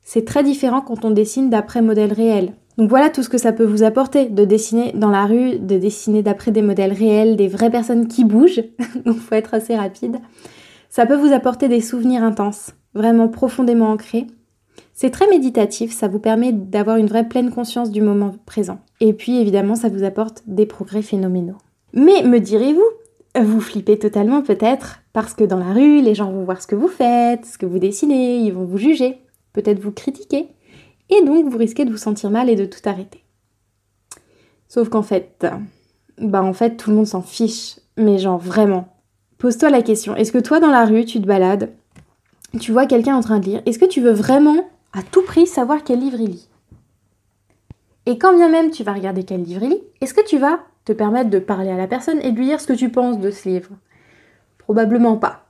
C'est 0.00 0.24
très 0.24 0.42
différent 0.42 0.80
quand 0.80 1.04
on 1.04 1.10
dessine 1.10 1.50
d'après 1.50 1.82
modèle 1.82 2.14
réel. 2.14 2.54
Donc 2.78 2.88
voilà 2.88 3.10
tout 3.10 3.22
ce 3.22 3.28
que 3.28 3.36
ça 3.36 3.52
peut 3.52 3.66
vous 3.66 3.82
apporter 3.82 4.30
de 4.30 4.46
dessiner 4.46 4.92
dans 4.94 5.10
la 5.10 5.26
rue, 5.26 5.58
de 5.58 5.76
dessiner 5.76 6.22
d'après 6.22 6.52
des 6.52 6.62
modèles 6.62 6.94
réels, 6.94 7.36
des 7.36 7.48
vraies 7.48 7.70
personnes 7.70 8.08
qui 8.08 8.24
bougent. 8.24 8.64
Donc 9.04 9.18
faut 9.18 9.34
être 9.34 9.52
assez 9.52 9.76
rapide. 9.76 10.16
Ça 10.88 11.04
peut 11.04 11.16
vous 11.16 11.34
apporter 11.34 11.68
des 11.68 11.82
souvenirs 11.82 12.24
intenses, 12.24 12.72
vraiment 12.94 13.28
profondément 13.28 13.90
ancrés 13.90 14.26
c'est 14.92 15.10
très 15.10 15.28
méditatif, 15.28 15.92
ça 15.92 16.08
vous 16.08 16.18
permet 16.18 16.52
d'avoir 16.52 16.98
une 16.98 17.06
vraie 17.06 17.26
pleine 17.26 17.50
conscience 17.50 17.90
du 17.90 18.02
moment 18.02 18.34
présent. 18.44 18.80
Et 19.00 19.14
puis 19.14 19.38
évidemment, 19.38 19.74
ça 19.74 19.88
vous 19.88 20.04
apporte 20.04 20.42
des 20.46 20.66
progrès 20.66 21.00
phénoménaux. 21.00 21.56
Mais 21.94 22.22
me 22.22 22.38
direz-vous, 22.38 22.84
vous 23.42 23.60
flippez 23.62 23.98
totalement 23.98 24.42
peut-être, 24.42 24.99
parce 25.12 25.34
que 25.34 25.44
dans 25.44 25.58
la 25.58 25.72
rue, 25.72 26.00
les 26.00 26.14
gens 26.14 26.30
vont 26.30 26.44
voir 26.44 26.62
ce 26.62 26.66
que 26.66 26.76
vous 26.76 26.88
faites, 26.88 27.44
ce 27.44 27.58
que 27.58 27.66
vous 27.66 27.78
dessinez, 27.78 28.38
ils 28.38 28.52
vont 28.52 28.64
vous 28.64 28.78
juger, 28.78 29.18
peut-être 29.52 29.80
vous 29.80 29.92
critiquer, 29.92 30.48
et 31.08 31.24
donc 31.24 31.48
vous 31.48 31.58
risquez 31.58 31.84
de 31.84 31.90
vous 31.90 31.96
sentir 31.96 32.30
mal 32.30 32.48
et 32.48 32.56
de 32.56 32.64
tout 32.64 32.80
arrêter. 32.84 33.24
Sauf 34.68 34.88
qu'en 34.88 35.02
fait, 35.02 35.46
bah 36.18 36.42
en 36.42 36.52
fait, 36.52 36.76
tout 36.76 36.90
le 36.90 36.96
monde 36.96 37.06
s'en 37.06 37.22
fiche, 37.22 37.80
mais 37.96 38.18
genre 38.18 38.38
vraiment. 38.38 38.88
Pose-toi 39.38 39.70
la 39.70 39.82
question, 39.82 40.14
est-ce 40.14 40.32
que 40.32 40.38
toi 40.38 40.60
dans 40.60 40.70
la 40.70 40.84
rue, 40.84 41.04
tu 41.04 41.20
te 41.20 41.26
balades, 41.26 41.72
tu 42.60 42.72
vois 42.72 42.86
quelqu'un 42.86 43.16
en 43.16 43.20
train 43.22 43.40
de 43.40 43.46
lire, 43.46 43.62
est-ce 43.66 43.78
que 43.78 43.86
tu 43.86 44.00
veux 44.00 44.12
vraiment 44.12 44.68
à 44.92 45.02
tout 45.02 45.22
prix 45.22 45.46
savoir 45.46 45.82
quel 45.82 46.00
livre 46.00 46.20
il 46.20 46.30
lit? 46.30 46.48
Et 48.06 48.18
quand 48.18 48.34
bien 48.34 48.48
même 48.48 48.70
tu 48.70 48.84
vas 48.84 48.92
regarder 48.92 49.24
quel 49.24 49.42
livre 49.42 49.62
il 49.62 49.70
lit, 49.70 49.82
est-ce 50.00 50.14
que 50.14 50.24
tu 50.24 50.38
vas 50.38 50.60
te 50.84 50.92
permettre 50.92 51.30
de 51.30 51.38
parler 51.38 51.70
à 51.70 51.76
la 51.76 51.86
personne 51.86 52.20
et 52.22 52.32
de 52.32 52.36
lui 52.36 52.46
dire 52.46 52.60
ce 52.60 52.66
que 52.66 52.72
tu 52.72 52.90
penses 52.90 53.18
de 53.18 53.30
ce 53.30 53.48
livre? 53.48 53.70
Probablement 54.70 55.16
pas. 55.16 55.46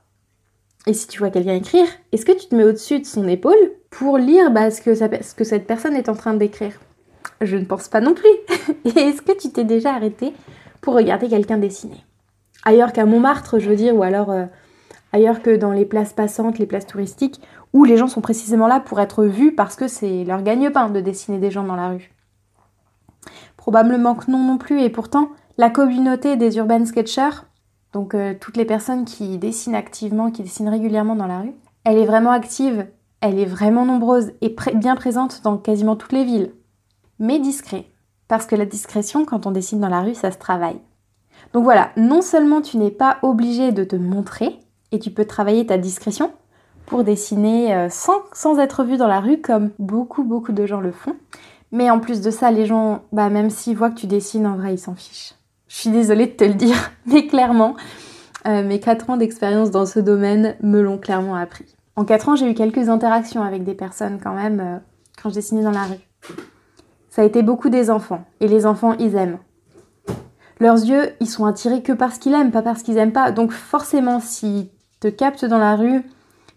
Et 0.87 0.95
si 0.95 1.07
tu 1.07 1.19
vois 1.19 1.29
quelqu'un 1.29 1.53
écrire, 1.53 1.85
est-ce 2.11 2.25
que 2.25 2.31
tu 2.31 2.47
te 2.47 2.55
mets 2.55 2.63
au-dessus 2.63 3.01
de 3.01 3.05
son 3.05 3.27
épaule 3.27 3.71
pour 3.91 4.17
lire 4.17 4.49
bah, 4.49 4.71
ce, 4.71 4.81
que 4.81 4.95
ce 4.95 5.35
que 5.35 5.43
cette 5.43 5.67
personne 5.67 5.95
est 5.95 6.09
en 6.09 6.15
train 6.15 6.33
d'écrire? 6.33 6.79
Je 7.39 7.55
ne 7.55 7.65
pense 7.65 7.87
pas 7.87 8.01
non 8.01 8.15
plus. 8.15 8.31
et 8.85 8.99
est-ce 8.99 9.21
que 9.21 9.37
tu 9.37 9.51
t'es 9.51 9.63
déjà 9.63 9.93
arrêté 9.93 10.33
pour 10.81 10.95
regarder 10.95 11.29
quelqu'un 11.29 11.59
dessiner? 11.59 12.03
Ailleurs 12.65 12.93
qu'à 12.93 13.05
Montmartre, 13.05 13.59
je 13.59 13.69
veux 13.69 13.75
dire, 13.75 13.95
ou 13.95 14.01
alors 14.01 14.31
euh, 14.31 14.45
ailleurs 15.13 15.43
que 15.43 15.55
dans 15.55 15.71
les 15.71 15.85
places 15.85 16.13
passantes, 16.13 16.57
les 16.57 16.65
places 16.65 16.87
touristiques, 16.87 17.41
où 17.73 17.83
les 17.83 17.97
gens 17.97 18.07
sont 18.07 18.21
précisément 18.21 18.65
là 18.65 18.79
pour 18.79 18.99
être 18.99 19.25
vus 19.25 19.53
parce 19.53 19.75
que 19.75 19.87
c'est 19.87 20.23
leur 20.23 20.41
gagne-pain 20.41 20.89
de 20.89 20.99
dessiner 20.99 21.37
des 21.37 21.51
gens 21.51 21.63
dans 21.63 21.75
la 21.75 21.89
rue. 21.89 22.11
Probablement 23.55 24.15
que 24.15 24.31
non 24.31 24.43
non 24.43 24.57
plus, 24.57 24.81
et 24.81 24.89
pourtant, 24.89 25.29
la 25.59 25.69
communauté 25.69 26.37
des 26.37 26.57
urban 26.57 26.87
sketchers, 26.87 27.43
donc 27.93 28.15
euh, 28.15 28.33
toutes 28.39 28.57
les 28.57 28.65
personnes 28.65 29.05
qui 29.05 29.37
dessinent 29.37 29.75
activement, 29.75 30.31
qui 30.31 30.43
dessinent 30.43 30.69
régulièrement 30.69 31.15
dans 31.15 31.27
la 31.27 31.41
rue, 31.41 31.53
elle 31.83 31.97
est 31.97 32.05
vraiment 32.05 32.31
active, 32.31 32.87
elle 33.21 33.39
est 33.39 33.45
vraiment 33.45 33.85
nombreuse 33.85 34.31
et 34.41 34.55
bien 34.75 34.95
présente 34.95 35.41
dans 35.43 35.57
quasiment 35.57 35.95
toutes 35.95 36.13
les 36.13 36.23
villes. 36.23 36.53
Mais 37.19 37.39
discret, 37.39 37.85
parce 38.27 38.45
que 38.45 38.55
la 38.55 38.65
discrétion, 38.65 39.25
quand 39.25 39.45
on 39.45 39.51
dessine 39.51 39.79
dans 39.79 39.89
la 39.89 40.01
rue, 40.01 40.15
ça 40.15 40.31
se 40.31 40.37
travaille. 40.37 40.79
Donc 41.53 41.63
voilà, 41.63 41.91
non 41.97 42.21
seulement 42.21 42.61
tu 42.61 42.77
n'es 42.77 42.91
pas 42.91 43.17
obligé 43.23 43.71
de 43.71 43.83
te 43.83 43.95
montrer, 43.95 44.59
et 44.91 44.99
tu 44.99 45.11
peux 45.11 45.25
travailler 45.25 45.65
ta 45.65 45.77
discrétion 45.77 46.31
pour 46.85 47.03
dessiner 47.03 47.73
euh, 47.73 47.87
sans, 47.89 48.59
être 48.59 48.83
vu 48.83 48.97
dans 48.97 49.07
la 49.07 49.21
rue 49.21 49.39
comme 49.39 49.71
beaucoup 49.79 50.23
beaucoup 50.23 50.51
de 50.51 50.65
gens 50.65 50.81
le 50.81 50.91
font. 50.91 51.15
Mais 51.71 51.89
en 51.89 51.99
plus 51.99 52.19
de 52.21 52.31
ça, 52.31 52.51
les 52.51 52.65
gens, 52.65 53.01
bah, 53.13 53.29
même 53.29 53.49
s'ils 53.49 53.77
voient 53.77 53.89
que 53.89 53.99
tu 53.99 54.07
dessines, 54.07 54.45
en 54.45 54.57
vrai, 54.57 54.73
ils 54.73 54.79
s'en 54.79 54.95
fichent. 54.95 55.33
Je 55.71 55.77
suis 55.77 55.89
désolée 55.89 56.27
de 56.27 56.33
te 56.33 56.43
le 56.43 56.53
dire, 56.53 56.75
mais 57.05 57.27
clairement, 57.27 57.77
euh, 58.45 58.61
mes 58.61 58.81
4 58.81 59.09
ans 59.09 59.15
d'expérience 59.15 59.71
dans 59.71 59.85
ce 59.85 60.01
domaine 60.01 60.57
me 60.61 60.81
l'ont 60.81 60.97
clairement 60.97 61.35
appris. 61.35 61.77
En 61.95 62.03
4 62.03 62.29
ans, 62.29 62.35
j'ai 62.35 62.51
eu 62.51 62.53
quelques 62.53 62.89
interactions 62.89 63.41
avec 63.41 63.63
des 63.63 63.73
personnes 63.73 64.19
quand 64.21 64.33
même 64.33 64.59
euh, 64.59 64.77
quand 65.21 65.29
je 65.29 65.35
dessinais 65.35 65.63
dans 65.63 65.71
la 65.71 65.85
rue. 65.85 66.35
Ça 67.09 67.21
a 67.21 67.25
été 67.25 67.41
beaucoup 67.41 67.69
des 67.69 67.89
enfants. 67.89 68.25
Et 68.41 68.49
les 68.49 68.65
enfants, 68.65 68.97
ils 68.99 69.15
aiment. 69.15 69.37
Leurs 70.59 70.77
yeux, 70.77 71.13
ils 71.21 71.29
sont 71.29 71.45
attirés 71.45 71.81
que 71.81 71.93
parce 71.93 72.17
qu'ils 72.17 72.33
aiment, 72.33 72.51
pas 72.51 72.61
parce 72.61 72.83
qu'ils 72.83 72.97
aiment 72.97 73.13
pas. 73.13 73.31
Donc 73.31 73.51
forcément, 73.51 74.19
si 74.19 74.71
te 74.99 75.07
capte 75.07 75.45
dans 75.45 75.57
la 75.57 75.77
rue, 75.77 76.03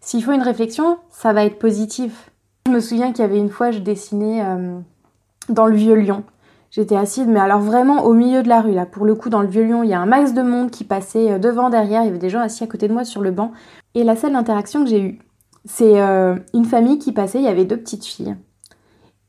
s'il 0.01 0.25
faut 0.25 0.33
une 0.33 0.43
réflexion, 0.43 0.99
ça 1.11 1.33
va 1.33 1.45
être 1.45 1.61
positif. 1.61 2.33
Je 2.67 2.73
me 2.73 2.81
souviens 2.81 3.13
qu'il 3.13 3.21
y 3.21 3.29
avait 3.29 3.39
une 3.39 3.49
fois, 3.49 3.71
je 3.71 3.79
dessinais 3.79 4.45
euh, 4.45 4.81
dans 5.49 5.67
le 5.67 5.77
vieux 5.77 5.95
Lyon. 5.95 6.25
J'étais 6.75 6.97
assise, 6.97 7.29
mais 7.29 7.39
alors 7.39 7.61
vraiment 7.61 8.05
au 8.05 8.15
milieu 8.15 8.43
de 8.43 8.49
la 8.49 8.61
rue, 8.61 8.73
là. 8.73 8.85
Pour 8.85 9.05
le 9.05 9.15
coup, 9.15 9.29
dans 9.29 9.43
le 9.43 9.47
vieux 9.47 9.63
Lyon, 9.63 9.85
il 9.85 9.91
y 9.91 9.95
a 9.95 10.01
un 10.01 10.07
max 10.07 10.35
de 10.35 10.43
monde 10.43 10.73
qui 10.73 10.83
passait 10.83 11.31
euh, 11.31 11.39
devant, 11.39 11.71
derrière. 11.71 12.03
Il 12.03 12.07
y 12.07 12.09
avait 12.09 12.19
des 12.19 12.31
gens 12.31 12.41
assis 12.41 12.65
à 12.65 12.67
côté 12.67 12.89
de 12.89 12.93
moi 12.93 13.05
sur 13.05 13.23
le 13.23 13.31
banc. 13.31 13.53
Et 13.95 14.03
la 14.03 14.17
seule 14.17 14.35
interaction 14.35 14.83
que 14.83 14.91
j'ai 14.91 15.01
eue, 15.01 15.21
c'est 15.65 16.01
euh, 16.01 16.35
une 16.53 16.65
famille 16.65 16.99
qui 16.99 17.13
passait, 17.13 17.39
il 17.39 17.45
y 17.45 17.49
avait 17.49 17.65
deux 17.65 17.77
petites 17.77 18.05
filles. 18.05 18.35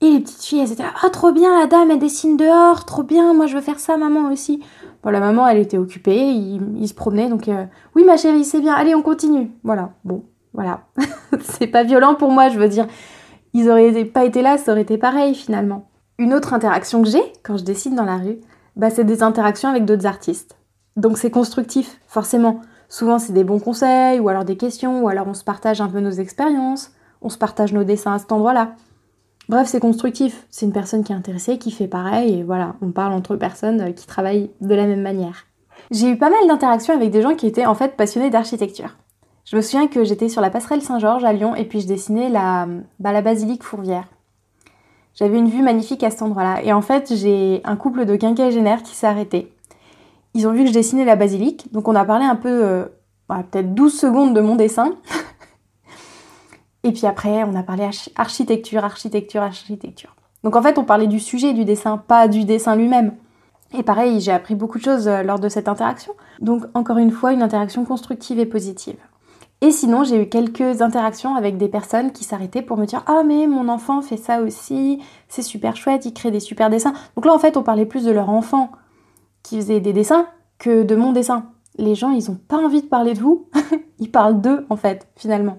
Et 0.02 0.10
les 0.10 0.22
petites 0.22 0.42
filles, 0.42 0.62
elles 0.62 0.72
étaient 0.72 0.82
là, 0.82 0.94
ah 1.04 1.12
trop 1.12 1.32
bien, 1.32 1.60
la 1.60 1.68
dame, 1.68 1.92
elle 1.92 2.00
dessine 2.00 2.36
dehors, 2.36 2.84
trop 2.84 3.04
bien, 3.04 3.36
moi 3.36 3.46
je 3.46 3.56
veux 3.56 3.62
faire 3.62 3.80
ça, 3.80 3.96
maman 3.96 4.32
aussi. 4.32 4.64
Bon, 5.04 5.12
la 5.12 5.20
maman, 5.20 5.48
elle 5.48 5.60
était 5.60 5.78
occupée, 5.78 6.32
il, 6.32 6.88
se 6.88 6.96
promenait, 6.96 7.30
donc 7.30 7.48
euh, 7.48 7.66
oui, 7.96 8.04
ma 8.06 8.18
chérie, 8.18 8.44
c'est 8.44 8.60
bien, 8.60 8.74
allez, 8.74 8.96
on 8.96 9.04
continue. 9.04 9.52
Voilà, 9.64 9.92
bon, 10.04 10.24
voilà. 10.52 10.82
c'est 11.42 11.68
pas 11.68 11.84
violent 11.84 12.16
pour 12.16 12.32
moi, 12.32 12.50
je 12.50 12.58
veux 12.58 12.70
dire. 12.70 12.88
Ils 13.54 13.70
auraient 13.70 14.04
pas 14.06 14.26
été 14.26 14.42
là, 14.42 14.58
ça 14.58 14.72
aurait 14.72 14.82
été 14.82 14.98
pareil 14.98 15.36
finalement. 15.36 15.86
Une 16.18 16.34
autre 16.34 16.54
interaction 16.54 17.02
que 17.02 17.10
j'ai 17.10 17.34
quand 17.44 17.58
je 17.58 17.66
dessine 17.66 17.96
dans 17.96 18.06
la 18.06 18.16
rue, 18.18 18.40
bah, 18.78 18.90
c'est 18.90 19.04
des 19.04 19.22
interactions 19.22 19.70
avec 19.70 19.84
d'autres 19.84 20.06
artistes. 20.06 20.58
Donc 20.96 21.18
c'est 21.18 21.30
constructif, 21.30 22.00
forcément. 22.08 22.62
Souvent 22.88 23.20
c'est 23.20 23.34
des 23.34 23.44
bons 23.44 23.60
conseils, 23.60 24.22
ou 24.22 24.30
alors 24.30 24.46
des 24.46 24.56
questions, 24.56 25.04
ou 25.04 25.10
alors 25.10 25.28
on 25.28 25.34
se 25.34 25.44
partage 25.44 25.82
un 25.82 25.90
peu 25.90 26.00
nos 26.00 26.12
expériences, 26.12 26.94
on 27.22 27.28
se 27.28 27.38
partage 27.38 27.74
nos 27.74 27.84
dessins 27.84 28.14
à 28.14 28.20
cet 28.20 28.32
endroit-là. 28.32 28.76
Bref, 29.50 29.68
c'est 29.68 29.82
constructif. 29.82 30.48
C'est 30.50 30.66
une 30.66 30.72
personne 30.72 31.04
qui 31.04 31.12
est 31.12 31.16
intéressée, 31.16 31.58
qui 31.58 31.72
fait 31.72 31.88
pareil, 31.88 32.40
et 32.40 32.44
voilà, 32.44 32.76
on 32.82 32.92
parle 32.92 33.12
entre 33.12 33.36
personnes 33.36 33.82
euh, 33.82 33.92
qui 33.92 34.08
travaillent 34.08 34.52
de 34.62 34.74
la 34.74 34.88
même 34.88 35.02
manière. 35.02 35.46
J'ai 35.92 36.10
eu 36.10 36.18
pas 36.18 36.30
mal 36.30 36.48
d'interactions 36.48 36.94
avec 36.94 37.12
des 37.12 37.22
gens 37.22 37.36
qui 37.36 37.46
étaient 37.46 37.66
en 37.66 37.76
fait 37.76 37.98
passionnés 37.98 38.30
d'architecture. 38.30 38.96
Je 39.44 39.56
me 39.56 39.62
souviens 39.62 39.88
que 39.88 40.04
j'étais 40.04 40.30
sur 40.30 40.42
la 40.42 40.50
passerelle 40.50 40.82
Saint-Georges 40.82 41.26
à 41.26 41.34
Lyon 41.34 41.56
et 41.56 41.66
puis 41.66 41.82
je 41.82 41.88
dessinais 41.88 42.30
la, 42.30 42.68
bah, 43.00 43.12
la 43.12 43.22
basilique 43.22 43.64
Fourvière. 43.64 44.08
J'avais 45.16 45.38
une 45.38 45.50
vue 45.50 45.62
magnifique 45.62 46.04
à 46.04 46.12
cet 46.12 46.22
endroit-là. 46.22 46.62
Et 46.64 46.74
en 46.74 46.82
fait, 46.82 47.14
j'ai 47.16 47.62
un 47.64 47.78
couple 47.78 48.06
de 48.06 48.16
quinquagénaires 48.16 48.84
qui 48.84 48.96
s'est 48.96 49.08
arrêté. 49.08 49.54
Ils 50.34 50.48
ont 50.48 50.52
vu 50.52 50.64
que 50.64 50.68
je 50.68 50.74
dessinais 50.74 51.06
la 51.06 51.16
basilique, 51.16 51.72
donc 51.72 51.88
on 51.88 51.96
a 51.96 52.04
parlé 52.04 52.26
un 52.26 52.36
peu, 52.36 52.50
euh, 52.50 52.86
bah, 53.30 53.44
peut-être 53.50 53.74
12 53.74 53.98
secondes 53.98 54.36
de 54.36 54.42
mon 54.42 54.58
dessin. 54.58 54.96
et 56.84 56.92
puis 56.92 57.08
après, 57.08 57.46
on 57.46 57.56
a 57.56 57.64
parlé 57.64 57.90
architecture, 58.18 58.84
architecture, 58.84 59.42
architecture. 59.42 60.14
Donc 60.44 60.58
en 60.58 60.62
fait, 60.62 60.78
on 60.78 60.84
parlait 60.84 61.08
du 61.08 61.22
sujet 61.22 61.54
du 61.54 61.64
dessin, 61.64 61.98
pas 61.98 62.28
du 62.28 62.44
dessin 62.44 62.76
lui-même. 62.76 63.14
Et 63.74 63.84
pareil, 63.84 64.20
j'ai 64.20 64.34
appris 64.34 64.56
beaucoup 64.56 64.78
de 64.78 64.84
choses 64.84 65.08
euh, 65.08 65.24
lors 65.24 65.40
de 65.40 65.48
cette 65.48 65.70
interaction. 65.70 66.14
Donc 66.42 66.64
encore 66.74 66.98
une 66.98 67.12
fois, 67.12 67.32
une 67.32 67.42
interaction 67.42 67.86
constructive 67.86 68.38
et 68.38 68.46
positive. 68.46 68.98
Et 69.62 69.72
sinon, 69.72 70.04
j'ai 70.04 70.22
eu 70.22 70.30
quelques 70.30 70.82
interactions 70.82 71.36
avec 71.36 71.58
des 71.58 71.70
personnes 71.70 72.12
qui 72.12 72.24
s'arrêtaient 72.24 72.62
pour 72.62 72.78
me 72.78 72.86
dire 72.86 73.04
Ah, 73.08 73.24
mais 73.26 73.48
mon 73.48 73.70
enfant 73.70 74.02
fait 74.02 74.18
ça 74.18 74.42
aussi, 74.42 75.02
c'est 75.28 75.42
super 75.42 75.76
chouette, 75.76 76.06
il 76.06 76.14
crée 76.14 76.32
des 76.32 76.40
super 76.40 76.70
dessins. 76.70 76.94
Donc 77.16 77.26
là, 77.26 77.34
en 77.34 77.40
fait, 77.40 77.58
on 77.58 77.64
parlait 77.64 77.86
plus 77.86 78.04
de 78.04 78.12
leur 78.12 78.30
enfant 78.30 78.72
qui 79.44 79.58
faisait 79.58 79.80
des 79.80 79.94
dessins 79.94 80.28
que 80.60 80.84
de 80.84 80.96
mon 80.96 81.14
dessin. 81.14 81.46
Les 81.78 81.96
gens, 81.96 82.12
ils 82.12 82.30
n'ont 82.30 82.40
pas 82.48 82.58
envie 82.58 82.82
de 82.82 82.88
parler 82.88 83.14
de 83.14 83.20
vous, 83.20 83.48
ils 84.00 84.12
parlent 84.12 84.42
d'eux, 84.42 84.66
en 84.70 84.76
fait, 84.76 85.08
finalement. 85.16 85.58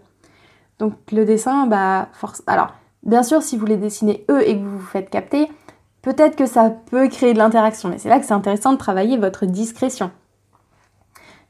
Donc 0.79 0.93
le 1.12 1.25
dessin, 1.25 1.67
bah, 1.67 2.09
force. 2.12 2.43
Alors, 2.47 2.75
bien 3.03 3.23
sûr, 3.23 3.43
si 3.43 3.57
vous 3.57 3.67
les 3.67 3.76
dessinez 3.76 4.25
eux 4.31 4.47
et 4.47 4.59
que 4.59 4.62
vous 4.62 4.79
vous 4.79 4.87
faites 4.87 5.11
capter, 5.11 5.49
peut-être 6.03 6.37
que 6.37 6.47
ça 6.47 6.71
peut 6.71 7.09
créer 7.09 7.33
de 7.33 7.38
l'interaction. 7.38 7.88
Mais 7.88 7.99
c'est 7.99 8.09
là 8.09 8.21
que 8.21 8.26
c'est 8.26 8.35
intéressant 8.35 8.73
de 8.73 8.79
travailler 8.79 9.17
votre 9.17 9.47
discrétion. 9.47 10.11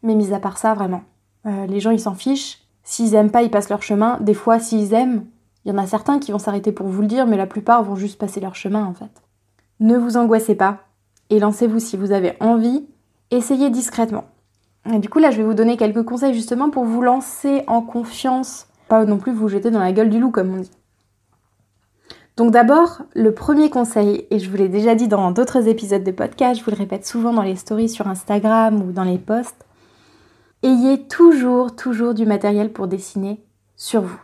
Mais 0.03 0.15
mis 0.15 0.33
à 0.33 0.39
part 0.39 0.59
ça, 0.59 0.75
vraiment, 0.75 1.03
euh, 1.47 1.67
les 1.67 1.81
gens, 1.81 1.91
ils 1.91 2.01
s'en 2.01 2.15
fichent. 2.15 2.63
S'ils 2.83 3.15
aiment 3.15 3.31
pas, 3.31 3.43
ils 3.43 3.51
passent 3.51 3.69
leur 3.69 3.83
chemin. 3.83 4.19
Des 4.21 4.35
fois, 4.35 4.59
s'ils 4.59 4.95
aiment, 4.95 5.25
il 5.65 5.73
y 5.73 5.75
en 5.75 5.79
a 5.79 5.87
certains 5.87 6.19
qui 6.19 6.33
vont 6.33 6.39
s'arrêter 6.39 6.73
pour 6.73 6.87
vous 6.87 7.03
le 7.03 7.09
dire, 7.09 7.27
mais 7.27 7.37
la 7.37 7.47
plupart 7.47 7.83
vont 7.83 7.97
juste 7.97 8.19
passer 8.19 8.41
leur 8.41 8.55
chemin, 8.55 8.85
en 8.85 8.95
fait. 8.95 9.23
Ne 9.81 9.97
vous 9.97 10.17
angoissez 10.17 10.55
pas 10.55 10.79
et 11.31 11.39
lancez-vous 11.39 11.81
si 11.81 11.97
vous 11.97 12.13
avez 12.13 12.35
envie. 12.41 12.87
Essayez 13.31 13.71
discrètement. 13.71 14.25
Et 14.93 14.99
du 14.99 15.09
coup, 15.09 15.19
là, 15.19 15.31
je 15.31 15.39
vais 15.39 15.43
vous 15.43 15.55
donner 15.55 15.77
quelques 15.77 16.05
conseils 16.05 16.35
justement 16.35 16.71
pour 16.71 16.85
vous 16.85 17.03
lancer 17.03 17.65
en 17.67 17.83
confiance, 17.83 18.69
pas 18.89 19.05
non 19.05 19.19
plus 19.19 19.33
vous 19.33 19.49
jeter 19.49 19.71
dans 19.71 19.81
la 19.81 19.93
gueule 19.93 20.11
du 20.11 20.21
loup, 20.21 20.31
comme 20.31 20.55
on 20.55 20.61
dit. 20.61 20.71
Donc 22.37 22.51
d'abord, 22.53 23.03
le 23.15 23.33
premier 23.33 23.71
conseil, 23.71 24.27
et 24.31 24.39
je 24.39 24.51
vous 24.51 24.57
l'ai 24.57 24.69
déjà 24.69 24.95
dit 24.95 25.09
dans 25.09 25.31
d'autres 25.31 25.69
épisodes 25.69 26.05
de 26.05 26.11
podcast, 26.11 26.61
je 26.61 26.65
vous 26.65 26.71
le 26.71 26.77
répète 26.77 27.07
souvent 27.07 27.33
dans 27.33 27.43
les 27.43 27.57
stories 27.57 27.89
sur 27.89 28.07
Instagram 28.07 28.83
ou 28.83 28.93
dans 28.93 29.05
les 29.05 29.19
posts, 29.19 29.66
ayez 30.67 31.07
toujours, 31.07 31.77
toujours 31.77 32.13
du 32.13 32.27
matériel 32.27 32.73
pour 32.73 32.89
dessiner 32.89 33.41
sur 33.77 34.03
vous. 34.03 34.21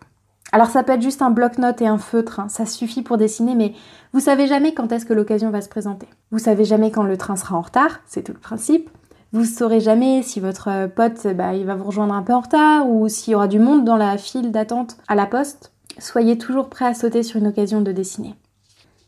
Alors 0.51 0.69
ça 0.69 0.83
peut 0.83 0.93
être 0.93 1.03
juste 1.03 1.23
un 1.23 1.31
bloc-notes 1.31 1.81
et 1.81 1.87
un 1.87 1.99
feutre, 1.99 2.41
hein. 2.41 2.49
ça 2.49 2.67
suffit 2.67 3.03
pour 3.03 3.17
dessiner, 3.17 3.55
mais 3.55 3.73
vous 4.13 4.21
savez 4.21 4.47
jamais 4.47 4.75
quand 4.75 4.93
est-ce 4.93 5.07
que 5.07 5.15
l'occasion 5.15 5.51
va 5.51 5.63
se 5.63 5.69
présenter. 5.69 6.07
Vous 6.31 6.39
savez 6.39 6.65
jamais 6.65 6.91
quand 6.91 7.05
le 7.05 7.17
train 7.17 7.37
sera 7.37 7.57
en 7.57 7.63
retard, 7.63 8.01
c'est 8.07 8.23
tout 8.23 8.33
le 8.33 8.39
principe. 8.39 8.91
Vous 9.33 9.47
saurez 9.47 9.81
jamais 9.81 10.23
si 10.23 10.41
votre 10.41 10.89
pote 10.89 11.27
bah, 11.35 11.57
va 11.57 11.75
vous 11.75 11.85
rejoindre 11.85 12.13
un 12.13 12.23
peu 12.23 12.35
en 12.35 12.41
retard 12.41 12.87
ou 12.87 13.09
s'il 13.09 13.33
y 13.33 13.35
aura 13.35 13.49
du 13.49 13.59
monde 13.59 13.87
dans 13.87 13.97
la 13.97 14.19
file 14.19 14.53
d'attente 14.53 14.99
à 15.09 15.15
la 15.15 15.25
poste. 15.25 15.73
Soyez 15.99 16.37
toujours 16.37 16.69
prêt 16.69 16.85
à 16.85 16.93
sauter 16.93 17.23
sur 17.23 17.39
une 17.39 17.47
occasion 17.47 17.81
de 17.81 17.93
dessiner. 17.93 18.35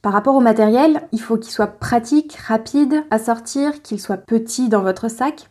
Par 0.00 0.14
rapport 0.14 0.34
au 0.34 0.40
matériel, 0.40 1.02
il 1.12 1.20
faut 1.20 1.36
qu'il 1.36 1.52
soit 1.52 1.78
pratique, 1.78 2.36
rapide 2.36 3.04
à 3.10 3.18
sortir, 3.18 3.82
qu'il 3.82 4.00
soit 4.00 4.16
petit 4.16 4.70
dans 4.70 4.82
votre 4.82 5.08
sac 5.08 5.50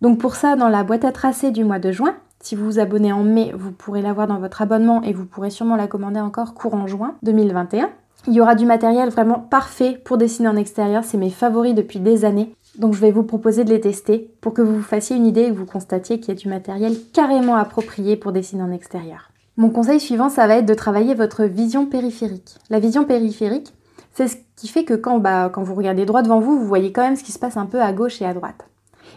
donc 0.00 0.18
pour 0.18 0.34
ça, 0.34 0.56
dans 0.56 0.68
la 0.68 0.82
boîte 0.82 1.04
à 1.04 1.12
tracer 1.12 1.50
du 1.50 1.64
mois 1.64 1.78
de 1.78 1.92
juin, 1.92 2.14
si 2.40 2.56
vous 2.56 2.64
vous 2.64 2.78
abonnez 2.78 3.12
en 3.12 3.22
mai, 3.22 3.52
vous 3.54 3.70
pourrez 3.70 4.00
l'avoir 4.00 4.26
dans 4.26 4.38
votre 4.38 4.62
abonnement 4.62 5.02
et 5.02 5.12
vous 5.12 5.26
pourrez 5.26 5.50
sûrement 5.50 5.76
la 5.76 5.86
commander 5.86 6.20
encore 6.20 6.54
courant 6.54 6.86
juin 6.86 7.16
2021. 7.22 7.90
Il 8.26 8.32
y 8.32 8.40
aura 8.40 8.54
du 8.54 8.64
matériel 8.64 9.10
vraiment 9.10 9.38
parfait 9.38 10.00
pour 10.02 10.16
dessiner 10.16 10.48
en 10.48 10.56
extérieur, 10.56 11.04
c'est 11.04 11.18
mes 11.18 11.30
favoris 11.30 11.74
depuis 11.74 12.00
des 12.00 12.24
années. 12.24 12.54
Donc 12.78 12.94
je 12.94 13.00
vais 13.00 13.10
vous 13.10 13.24
proposer 13.24 13.64
de 13.64 13.70
les 13.70 13.80
tester 13.80 14.30
pour 14.40 14.54
que 14.54 14.62
vous 14.62 14.76
vous 14.76 14.82
fassiez 14.82 15.16
une 15.16 15.26
idée 15.26 15.42
et 15.42 15.48
que 15.50 15.56
vous 15.56 15.66
constatiez 15.66 16.18
qu'il 16.18 16.28
y 16.28 16.36
a 16.36 16.40
du 16.40 16.48
matériel 16.48 16.94
carrément 17.12 17.56
approprié 17.56 18.16
pour 18.16 18.32
dessiner 18.32 18.62
en 18.62 18.72
extérieur. 18.72 19.30
Mon 19.56 19.68
conseil 19.68 20.00
suivant, 20.00 20.30
ça 20.30 20.46
va 20.46 20.56
être 20.56 20.66
de 20.66 20.74
travailler 20.74 21.14
votre 21.14 21.44
vision 21.44 21.84
périphérique. 21.84 22.56
La 22.70 22.78
vision 22.78 23.04
périphérique, 23.04 23.74
c'est 24.14 24.28
ce 24.28 24.36
qui 24.56 24.68
fait 24.68 24.84
que 24.84 24.94
quand, 24.94 25.18
bah, 25.18 25.50
quand 25.52 25.62
vous 25.62 25.74
regardez 25.74 26.06
droit 26.06 26.22
devant 26.22 26.40
vous, 26.40 26.58
vous 26.58 26.66
voyez 26.66 26.92
quand 26.92 27.02
même 27.02 27.16
ce 27.16 27.24
qui 27.24 27.32
se 27.32 27.38
passe 27.38 27.56
un 27.58 27.66
peu 27.66 27.82
à 27.82 27.92
gauche 27.92 28.22
et 28.22 28.26
à 28.26 28.32
droite. 28.32 28.69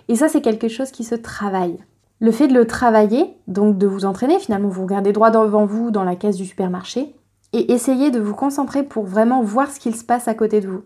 Et 0.07 0.15
ça, 0.15 0.27
c'est 0.27 0.41
quelque 0.41 0.67
chose 0.67 0.91
qui 0.91 1.03
se 1.03 1.15
travaille. 1.15 1.77
Le 2.19 2.31
fait 2.31 2.47
de 2.47 2.53
le 2.53 2.65
travailler, 2.65 3.37
donc 3.47 3.77
de 3.77 3.87
vous 3.87 4.05
entraîner, 4.05 4.39
finalement, 4.39 4.69
vous 4.69 4.83
regardez 4.83 5.11
droit 5.11 5.31
devant 5.31 5.65
vous 5.65 5.91
dans 5.91 6.03
la 6.03 6.15
caisse 6.15 6.37
du 6.37 6.45
supermarché 6.45 7.15
et 7.51 7.71
essayez 7.73 8.11
de 8.11 8.19
vous 8.19 8.33
concentrer 8.33 8.83
pour 8.83 9.05
vraiment 9.05 9.41
voir 9.41 9.71
ce 9.71 9.79
qu'il 9.79 9.95
se 9.95 10.03
passe 10.03 10.27
à 10.27 10.33
côté 10.33 10.61
de 10.61 10.67
vous. 10.67 10.83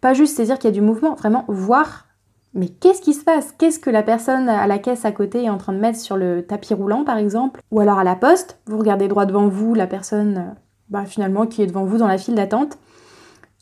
Pas 0.00 0.14
juste 0.14 0.36
saisir 0.36 0.58
qu'il 0.58 0.68
y 0.68 0.72
a 0.72 0.74
du 0.74 0.80
mouvement, 0.80 1.14
vraiment 1.14 1.44
voir 1.48 2.06
mais 2.52 2.68
qu'est-ce 2.68 3.00
qui 3.00 3.14
se 3.14 3.22
passe? 3.22 3.52
Qu'est-ce 3.52 3.78
que 3.78 3.90
la 3.90 4.02
personne 4.02 4.48
à 4.48 4.66
la 4.66 4.78
caisse 4.78 5.04
à 5.04 5.12
côté 5.12 5.44
est 5.44 5.50
en 5.50 5.58
train 5.58 5.72
de 5.72 5.78
mettre 5.78 6.00
sur 6.00 6.16
le 6.16 6.44
tapis 6.44 6.74
roulant, 6.74 7.04
par 7.04 7.16
exemple? 7.16 7.60
Ou 7.70 7.80
alors 7.80 7.98
à 7.98 8.04
la 8.04 8.16
poste, 8.16 8.58
vous 8.66 8.78
regardez 8.78 9.06
droit 9.06 9.26
devant 9.26 9.46
vous 9.46 9.74
la 9.74 9.86
personne 9.86 10.36
euh, 10.36 10.54
bah, 10.88 11.04
finalement 11.04 11.46
qui 11.46 11.62
est 11.62 11.66
devant 11.66 11.84
vous 11.84 11.98
dans 11.98 12.08
la 12.08 12.18
file 12.18 12.34
d'attente. 12.34 12.76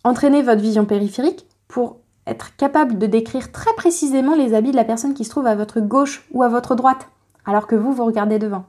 Entraînez 0.04 0.42
votre 0.42 0.62
vision 0.62 0.86
périphérique 0.86 1.46
pour 1.66 1.98
être 2.28 2.56
capable 2.56 2.98
de 2.98 3.06
décrire 3.06 3.52
très 3.52 3.72
précisément 3.76 4.34
les 4.34 4.54
habits 4.54 4.70
de 4.70 4.76
la 4.76 4.84
personne 4.84 5.14
qui 5.14 5.24
se 5.24 5.30
trouve 5.30 5.46
à 5.46 5.54
votre 5.54 5.80
gauche 5.80 6.26
ou 6.32 6.42
à 6.42 6.48
votre 6.48 6.74
droite, 6.74 7.08
alors 7.46 7.66
que 7.66 7.74
vous, 7.74 7.92
vous 7.92 8.04
regardez 8.04 8.38
devant. 8.38 8.64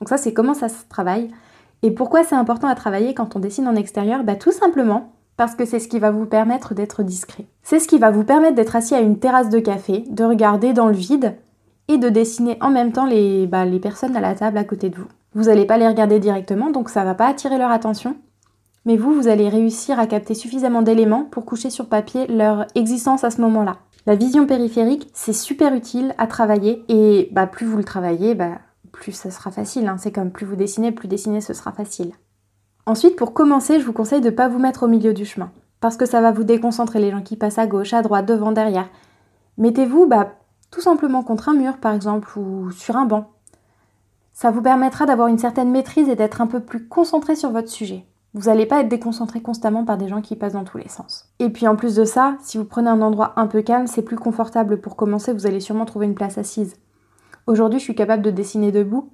Donc 0.00 0.08
ça, 0.08 0.16
c'est 0.16 0.32
comment 0.32 0.54
ça 0.54 0.68
se 0.68 0.84
travaille. 0.88 1.30
Et 1.82 1.90
pourquoi 1.90 2.24
c'est 2.24 2.34
important 2.34 2.68
à 2.68 2.74
travailler 2.74 3.14
quand 3.14 3.36
on 3.36 3.40
dessine 3.40 3.68
en 3.68 3.76
extérieur? 3.76 4.24
Bah, 4.24 4.36
Tout 4.36 4.52
simplement 4.52 5.12
parce 5.36 5.54
que 5.54 5.64
c'est 5.64 5.80
ce 5.80 5.88
qui 5.88 5.98
va 5.98 6.10
vous 6.10 6.26
permettre 6.26 6.74
d'être 6.74 7.02
discret. 7.02 7.46
C'est 7.62 7.80
ce 7.80 7.88
qui 7.88 7.98
va 7.98 8.10
vous 8.10 8.24
permettre 8.24 8.54
d'être 8.54 8.76
assis 8.76 8.94
à 8.94 9.00
une 9.00 9.18
terrasse 9.18 9.48
de 9.48 9.58
café, 9.58 10.04
de 10.08 10.24
regarder 10.24 10.72
dans 10.72 10.86
le 10.86 10.94
vide 10.94 11.34
et 11.88 11.98
de 11.98 12.08
dessiner 12.08 12.56
en 12.60 12.70
même 12.70 12.92
temps 12.92 13.06
les, 13.06 13.46
bah, 13.46 13.64
les 13.64 13.80
personnes 13.80 14.16
à 14.16 14.20
la 14.20 14.34
table 14.34 14.58
à 14.58 14.64
côté 14.64 14.90
de 14.90 14.96
vous. 14.96 15.08
Vous 15.34 15.44
n'allez 15.44 15.66
pas 15.66 15.76
les 15.76 15.88
regarder 15.88 16.20
directement, 16.20 16.70
donc 16.70 16.88
ça 16.88 17.04
va 17.04 17.14
pas 17.14 17.26
attirer 17.26 17.58
leur 17.58 17.72
attention, 17.72 18.16
mais 18.84 18.96
vous, 18.96 19.14
vous 19.14 19.28
allez 19.28 19.48
réussir 19.48 19.98
à 19.98 20.06
capter 20.06 20.34
suffisamment 20.34 20.82
d'éléments 20.82 21.24
pour 21.24 21.44
coucher 21.44 21.70
sur 21.70 21.88
papier 21.88 22.26
leur 22.26 22.66
existence 22.74 23.24
à 23.24 23.30
ce 23.30 23.40
moment-là. 23.40 23.78
La 24.06 24.16
vision 24.16 24.46
périphérique, 24.46 25.08
c'est 25.14 25.32
super 25.32 25.74
utile 25.74 26.14
à 26.18 26.26
travailler 26.26 26.84
et 26.88 27.28
bah, 27.32 27.46
plus 27.46 27.66
vous 27.66 27.78
le 27.78 27.84
travaillez, 27.84 28.34
bah, 28.34 28.58
plus 28.92 29.12
ça 29.12 29.30
sera 29.30 29.50
facile. 29.50 29.88
Hein. 29.88 29.96
C'est 29.98 30.12
comme 30.12 30.30
plus 30.30 30.44
vous 30.46 30.56
dessinez, 30.56 30.92
plus 30.92 31.08
dessiner 31.08 31.40
ce 31.40 31.54
sera 31.54 31.72
facile. 31.72 32.12
Ensuite, 32.86 33.16
pour 33.16 33.32
commencer, 33.32 33.80
je 33.80 33.86
vous 33.86 33.94
conseille 33.94 34.20
de 34.20 34.26
ne 34.26 34.34
pas 34.34 34.48
vous 34.48 34.58
mettre 34.58 34.82
au 34.82 34.88
milieu 34.88 35.14
du 35.14 35.24
chemin 35.24 35.50
parce 35.80 35.96
que 35.96 36.06
ça 36.06 36.20
va 36.20 36.32
vous 36.32 36.44
déconcentrer 36.44 36.98
les 36.98 37.10
gens 37.10 37.22
qui 37.22 37.36
passent 37.36 37.58
à 37.58 37.66
gauche, 37.66 37.92
à 37.92 38.02
droite, 38.02 38.26
devant, 38.26 38.52
derrière. 38.52 38.88
Mettez-vous 39.58 40.06
bah, 40.06 40.32
tout 40.70 40.80
simplement 40.80 41.22
contre 41.22 41.48
un 41.48 41.54
mur 41.54 41.78
par 41.78 41.94
exemple 41.94 42.38
ou 42.38 42.70
sur 42.70 42.96
un 42.96 43.06
banc. 43.06 43.30
Ça 44.32 44.50
vous 44.50 44.62
permettra 44.62 45.06
d'avoir 45.06 45.28
une 45.28 45.38
certaine 45.38 45.70
maîtrise 45.70 46.08
et 46.08 46.16
d'être 46.16 46.40
un 46.40 46.46
peu 46.46 46.60
plus 46.60 46.88
concentré 46.88 47.36
sur 47.36 47.50
votre 47.50 47.68
sujet. 47.68 48.04
Vous 48.34 48.50
n'allez 48.50 48.66
pas 48.66 48.80
être 48.80 48.88
déconcentré 48.88 49.40
constamment 49.40 49.84
par 49.84 49.96
des 49.96 50.08
gens 50.08 50.20
qui 50.20 50.34
passent 50.34 50.54
dans 50.54 50.64
tous 50.64 50.78
les 50.78 50.88
sens. 50.88 51.28
Et 51.38 51.50
puis 51.50 51.68
en 51.68 51.76
plus 51.76 51.94
de 51.94 52.04
ça, 52.04 52.36
si 52.40 52.58
vous 52.58 52.64
prenez 52.64 52.90
un 52.90 53.00
endroit 53.00 53.32
un 53.36 53.46
peu 53.46 53.62
calme, 53.62 53.86
c'est 53.86 54.02
plus 54.02 54.16
confortable 54.16 54.80
pour 54.80 54.96
commencer, 54.96 55.32
vous 55.32 55.46
allez 55.46 55.60
sûrement 55.60 55.84
trouver 55.84 56.06
une 56.06 56.16
place 56.16 56.36
assise. 56.36 56.74
Aujourd'hui, 57.46 57.78
je 57.78 57.84
suis 57.84 57.94
capable 57.94 58.22
de 58.22 58.32
dessiner 58.32 58.72
debout 58.72 59.10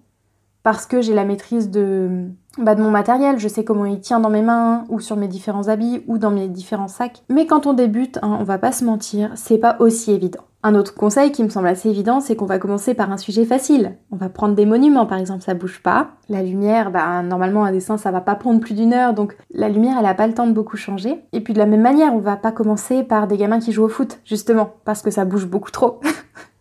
parce 0.62 0.86
que 0.86 1.00
j'ai 1.00 1.14
la 1.14 1.24
maîtrise 1.24 1.70
de, 1.70 2.28
bah, 2.58 2.74
de 2.74 2.82
mon 2.82 2.90
matériel, 2.90 3.38
je 3.38 3.48
sais 3.48 3.64
comment 3.64 3.86
il 3.86 4.00
tient 4.00 4.20
dans 4.20 4.30
mes 4.30 4.42
mains, 4.42 4.84
ou 4.88 5.00
sur 5.00 5.16
mes 5.16 5.28
différents 5.28 5.68
habits, 5.68 6.02
ou 6.06 6.18
dans 6.18 6.30
mes 6.30 6.48
différents 6.48 6.88
sacs. 6.88 7.22
Mais 7.28 7.46
quand 7.46 7.66
on 7.66 7.72
débute, 7.72 8.18
hein, 8.22 8.36
on 8.40 8.44
va 8.44 8.58
pas 8.58 8.72
se 8.72 8.84
mentir, 8.84 9.30
c'est 9.34 9.58
pas 9.58 9.76
aussi 9.80 10.12
évident. 10.12 10.40
Un 10.62 10.74
autre 10.74 10.94
conseil 10.94 11.32
qui 11.32 11.42
me 11.42 11.48
semble 11.48 11.68
assez 11.68 11.88
évident, 11.88 12.20
c'est 12.20 12.36
qu'on 12.36 12.44
va 12.44 12.58
commencer 12.58 12.92
par 12.92 13.10
un 13.10 13.16
sujet 13.16 13.46
facile. 13.46 13.96
On 14.10 14.16
va 14.16 14.28
prendre 14.28 14.54
des 14.54 14.66
monuments, 14.66 15.06
par 15.06 15.16
exemple, 15.16 15.42
ça 15.42 15.54
bouge 15.54 15.80
pas. 15.82 16.10
La 16.28 16.42
lumière, 16.42 16.90
bah, 16.90 17.22
normalement, 17.22 17.64
un 17.64 17.72
dessin, 17.72 17.96
ça 17.96 18.10
va 18.10 18.20
pas 18.20 18.34
prendre 18.34 18.60
plus 18.60 18.74
d'une 18.74 18.92
heure, 18.92 19.14
donc 19.14 19.38
la 19.54 19.70
lumière, 19.70 19.96
elle 19.98 20.04
a 20.04 20.12
pas 20.12 20.26
le 20.26 20.34
temps 20.34 20.46
de 20.46 20.52
beaucoup 20.52 20.76
changer. 20.76 21.24
Et 21.32 21.40
puis 21.40 21.54
de 21.54 21.58
la 21.58 21.64
même 21.64 21.80
manière, 21.80 22.14
on 22.14 22.18
va 22.18 22.36
pas 22.36 22.52
commencer 22.52 23.04
par 23.04 23.26
des 23.26 23.38
gamins 23.38 23.58
qui 23.58 23.72
jouent 23.72 23.84
au 23.84 23.88
foot, 23.88 24.18
justement, 24.26 24.74
parce 24.84 25.00
que 25.00 25.10
ça 25.10 25.24
bouge 25.24 25.46
beaucoup 25.46 25.70
trop. 25.70 26.00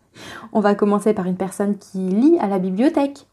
on 0.54 0.60
va 0.60 0.74
commencer 0.74 1.12
par 1.12 1.26
une 1.26 1.36
personne 1.36 1.76
qui 1.76 1.98
lit 1.98 2.38
à 2.40 2.46
la 2.46 2.58
bibliothèque, 2.58 3.26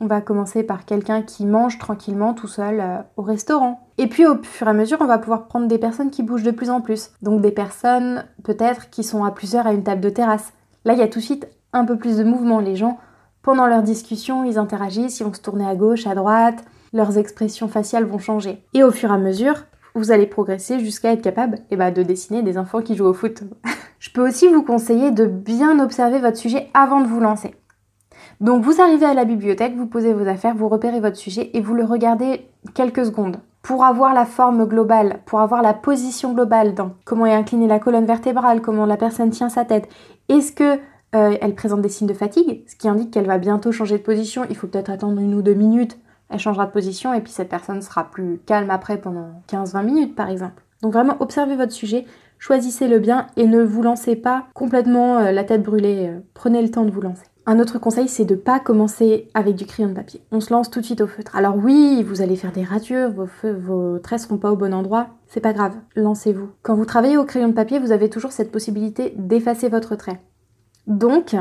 On 0.00 0.06
va 0.06 0.20
commencer 0.20 0.62
par 0.62 0.84
quelqu'un 0.84 1.22
qui 1.22 1.44
mange 1.44 1.78
tranquillement 1.78 2.32
tout 2.32 2.46
seul 2.46 2.80
euh, 2.80 2.98
au 3.16 3.22
restaurant. 3.22 3.88
Et 3.98 4.06
puis 4.06 4.26
au 4.26 4.40
fur 4.42 4.68
et 4.68 4.70
à 4.70 4.72
mesure, 4.72 4.98
on 5.00 5.06
va 5.06 5.18
pouvoir 5.18 5.48
prendre 5.48 5.66
des 5.66 5.78
personnes 5.78 6.10
qui 6.10 6.22
bougent 6.22 6.44
de 6.44 6.52
plus 6.52 6.70
en 6.70 6.80
plus. 6.80 7.10
Donc 7.20 7.40
des 7.40 7.50
personnes 7.50 8.24
peut-être 8.44 8.90
qui 8.90 9.02
sont 9.02 9.24
à 9.24 9.32
plusieurs 9.32 9.66
à 9.66 9.72
une 9.72 9.82
table 9.82 10.00
de 10.00 10.10
terrasse. 10.10 10.52
Là, 10.84 10.92
il 10.92 11.00
y 11.00 11.02
a 11.02 11.08
tout 11.08 11.18
de 11.18 11.24
suite 11.24 11.48
un 11.72 11.84
peu 11.84 11.96
plus 11.96 12.18
de 12.18 12.24
mouvement. 12.24 12.60
Les 12.60 12.76
gens, 12.76 12.98
pendant 13.42 13.66
leur 13.66 13.82
discussion, 13.82 14.44
ils 14.44 14.58
interagissent, 14.58 15.18
ils 15.18 15.24
vont 15.24 15.34
se 15.34 15.40
tourner 15.40 15.66
à 15.66 15.74
gauche, 15.74 16.06
à 16.06 16.14
droite, 16.14 16.64
leurs 16.92 17.18
expressions 17.18 17.68
faciales 17.68 18.04
vont 18.04 18.18
changer. 18.18 18.62
Et 18.74 18.84
au 18.84 18.92
fur 18.92 19.10
et 19.10 19.14
à 19.14 19.18
mesure, 19.18 19.64
vous 19.96 20.12
allez 20.12 20.26
progresser 20.26 20.78
jusqu'à 20.78 21.12
être 21.12 21.22
capable 21.22 21.58
eh 21.70 21.76
ben, 21.76 21.90
de 21.90 22.02
dessiner 22.02 22.42
des 22.42 22.56
enfants 22.56 22.82
qui 22.82 22.94
jouent 22.94 23.06
au 23.06 23.14
foot. 23.14 23.42
Je 23.98 24.10
peux 24.10 24.26
aussi 24.26 24.46
vous 24.46 24.62
conseiller 24.62 25.10
de 25.10 25.26
bien 25.26 25.80
observer 25.80 26.20
votre 26.20 26.36
sujet 26.36 26.68
avant 26.72 27.00
de 27.00 27.08
vous 27.08 27.20
lancer. 27.20 27.56
Donc 28.40 28.62
vous 28.62 28.80
arrivez 28.80 29.06
à 29.06 29.14
la 29.14 29.24
bibliothèque, 29.24 29.76
vous 29.76 29.86
posez 29.86 30.12
vos 30.12 30.28
affaires, 30.28 30.54
vous 30.54 30.68
repérez 30.68 31.00
votre 31.00 31.16
sujet 31.16 31.50
et 31.54 31.60
vous 31.60 31.74
le 31.74 31.84
regardez 31.84 32.48
quelques 32.74 33.06
secondes 33.06 33.38
pour 33.62 33.84
avoir 33.84 34.14
la 34.14 34.24
forme 34.24 34.66
globale, 34.66 35.20
pour 35.26 35.40
avoir 35.40 35.62
la 35.62 35.74
position 35.74 36.32
globale 36.32 36.74
dans 36.74 36.92
comment 37.04 37.26
est 37.26 37.34
inclinée 37.34 37.66
la 37.66 37.80
colonne 37.80 38.06
vertébrale, 38.06 38.60
comment 38.60 38.86
la 38.86 38.96
personne 38.96 39.30
tient 39.30 39.48
sa 39.48 39.64
tête. 39.64 39.88
Est-ce 40.28 40.52
que 40.52 40.78
euh, 41.14 41.36
elle 41.40 41.54
présente 41.54 41.80
des 41.80 41.88
signes 41.88 42.08
de 42.08 42.14
fatigue, 42.14 42.64
ce 42.66 42.76
qui 42.76 42.88
indique 42.88 43.10
qu'elle 43.10 43.26
va 43.26 43.38
bientôt 43.38 43.72
changer 43.72 43.96
de 43.96 44.02
position. 44.02 44.44
Il 44.50 44.56
faut 44.56 44.66
peut-être 44.66 44.90
attendre 44.90 45.20
une 45.20 45.34
ou 45.34 45.42
deux 45.42 45.54
minutes. 45.54 45.98
Elle 46.28 46.38
changera 46.38 46.66
de 46.66 46.70
position 46.70 47.14
et 47.14 47.22
puis 47.22 47.32
cette 47.32 47.48
personne 47.48 47.80
sera 47.80 48.04
plus 48.04 48.38
calme 48.44 48.70
après 48.70 48.98
pendant 48.98 49.30
15-20 49.48 49.84
minutes 49.84 50.14
par 50.14 50.28
exemple. 50.28 50.62
Donc 50.82 50.92
vraiment 50.92 51.16
observez 51.20 51.56
votre 51.56 51.72
sujet, 51.72 52.04
choisissez-le 52.38 52.98
bien 52.98 53.28
et 53.36 53.46
ne 53.46 53.62
vous 53.62 53.82
lancez 53.82 54.16
pas 54.16 54.46
complètement 54.52 55.18
euh, 55.18 55.32
la 55.32 55.44
tête 55.44 55.62
brûlée. 55.62 56.08
Euh, 56.08 56.20
prenez 56.34 56.60
le 56.60 56.70
temps 56.70 56.84
de 56.84 56.90
vous 56.90 57.00
lancer. 57.00 57.24
Un 57.50 57.60
autre 57.60 57.78
conseil, 57.78 58.08
c'est 58.08 58.26
de 58.26 58.34
pas 58.34 58.60
commencer 58.60 59.30
avec 59.32 59.54
du 59.54 59.64
crayon 59.64 59.88
de 59.88 59.94
papier. 59.94 60.20
On 60.30 60.42
se 60.42 60.52
lance 60.52 60.68
tout 60.70 60.80
de 60.80 60.84
suite 60.84 61.00
au 61.00 61.06
feutre. 61.06 61.34
Alors 61.34 61.56
oui, 61.56 62.02
vous 62.02 62.20
allez 62.20 62.36
faire 62.36 62.52
des 62.52 62.62
ratures, 62.62 63.10
vos, 63.10 63.26
vos 63.42 63.98
traits 64.00 64.20
seront 64.20 64.36
pas 64.36 64.52
au 64.52 64.56
bon 64.56 64.74
endroit. 64.74 65.06
C'est 65.28 65.40
pas 65.40 65.54
grave, 65.54 65.72
lancez-vous. 65.96 66.50
Quand 66.60 66.74
vous 66.74 66.84
travaillez 66.84 67.16
au 67.16 67.24
crayon 67.24 67.48
de 67.48 67.54
papier, 67.54 67.78
vous 67.78 67.90
avez 67.90 68.10
toujours 68.10 68.32
cette 68.32 68.52
possibilité 68.52 69.14
d'effacer 69.16 69.70
votre 69.70 69.96
trait. 69.96 70.20
Donc, 70.86 71.36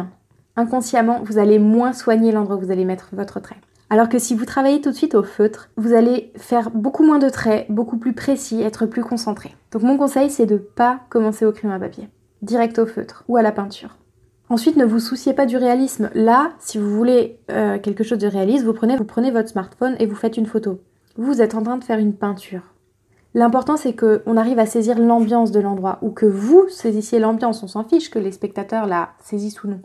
inconsciemment, 0.56 1.20
vous 1.26 1.40
allez 1.40 1.60
moins 1.60 1.92
soigner 1.92 2.32
l'endroit 2.32 2.56
où 2.56 2.62
vous 2.62 2.72
allez 2.72 2.86
mettre 2.86 3.10
votre 3.12 3.42
trait. 3.42 3.58
Alors 3.90 4.08
que 4.08 4.18
si 4.18 4.34
vous 4.34 4.46
travaillez 4.46 4.80
tout 4.80 4.92
de 4.92 4.96
suite 4.96 5.14
au 5.14 5.24
feutre, 5.24 5.72
vous 5.76 5.92
allez 5.92 6.32
faire 6.38 6.72
beaucoup 6.72 7.04
moins 7.04 7.20
de 7.20 7.28
traits, 7.28 7.70
beaucoup 7.70 7.98
plus 7.98 8.14
précis, 8.14 8.62
être 8.62 8.86
plus 8.86 9.04
concentré. 9.04 9.54
Donc 9.74 9.84
mon 9.84 9.98
conseil, 9.98 10.30
c'est 10.30 10.46
de 10.46 10.54
ne 10.54 10.60
pas 10.60 11.02
commencer 11.10 11.46
au 11.46 11.52
crayon 11.52 11.74
à 11.74 11.80
papier, 11.80 12.08
direct 12.44 12.80
au 12.80 12.86
feutre 12.86 13.26
ou 13.28 13.36
à 13.36 13.42
la 13.42 13.52
peinture. 13.52 13.98
Ensuite, 14.50 14.78
ne 14.78 14.86
vous 14.86 15.00
souciez 15.00 15.34
pas 15.34 15.46
du 15.46 15.58
réalisme. 15.58 16.10
Là, 16.14 16.54
si 16.60 16.78
vous 16.78 16.90
voulez 16.90 17.40
euh, 17.52 17.80
quelque 17.80 18.04
chose 18.04 18.18
de 18.18 18.28
réaliste, 18.28 18.64
vous 18.64 18.74
prenez, 18.74 18.96
vous 18.96 19.04
prenez 19.04 19.30
votre 19.30 19.50
smartphone 19.50 19.96
et 20.00 20.06
vous 20.06 20.16
faites 20.16 20.38
une 20.38 20.46
photo. 20.46 20.80
Vous 21.18 21.42
êtes 21.42 21.56
en 21.56 21.64
train 21.64 21.78
de 21.78 21.84
faire 21.84 22.00
une 22.00 22.14
peinture. 22.14 22.62
L'important, 23.34 23.76
c'est 23.76 23.94
qu'on 23.94 24.38
arrive 24.38 24.58
à 24.58 24.66
saisir 24.66 24.98
l'ambiance 24.98 25.52
de 25.52 25.60
l'endroit, 25.60 26.00
ou 26.02 26.12
que 26.12 26.26
vous 26.26 26.66
saisissiez 26.70 27.20
l'ambiance. 27.20 27.62
On 27.62 27.68
s'en 27.68 27.84
fiche 27.84 28.10
que 28.10 28.20
les 28.20 28.32
spectateurs 28.32 28.88
la 28.88 29.10
saisissent 29.22 29.64
ou 29.64 29.68
non. 29.68 29.82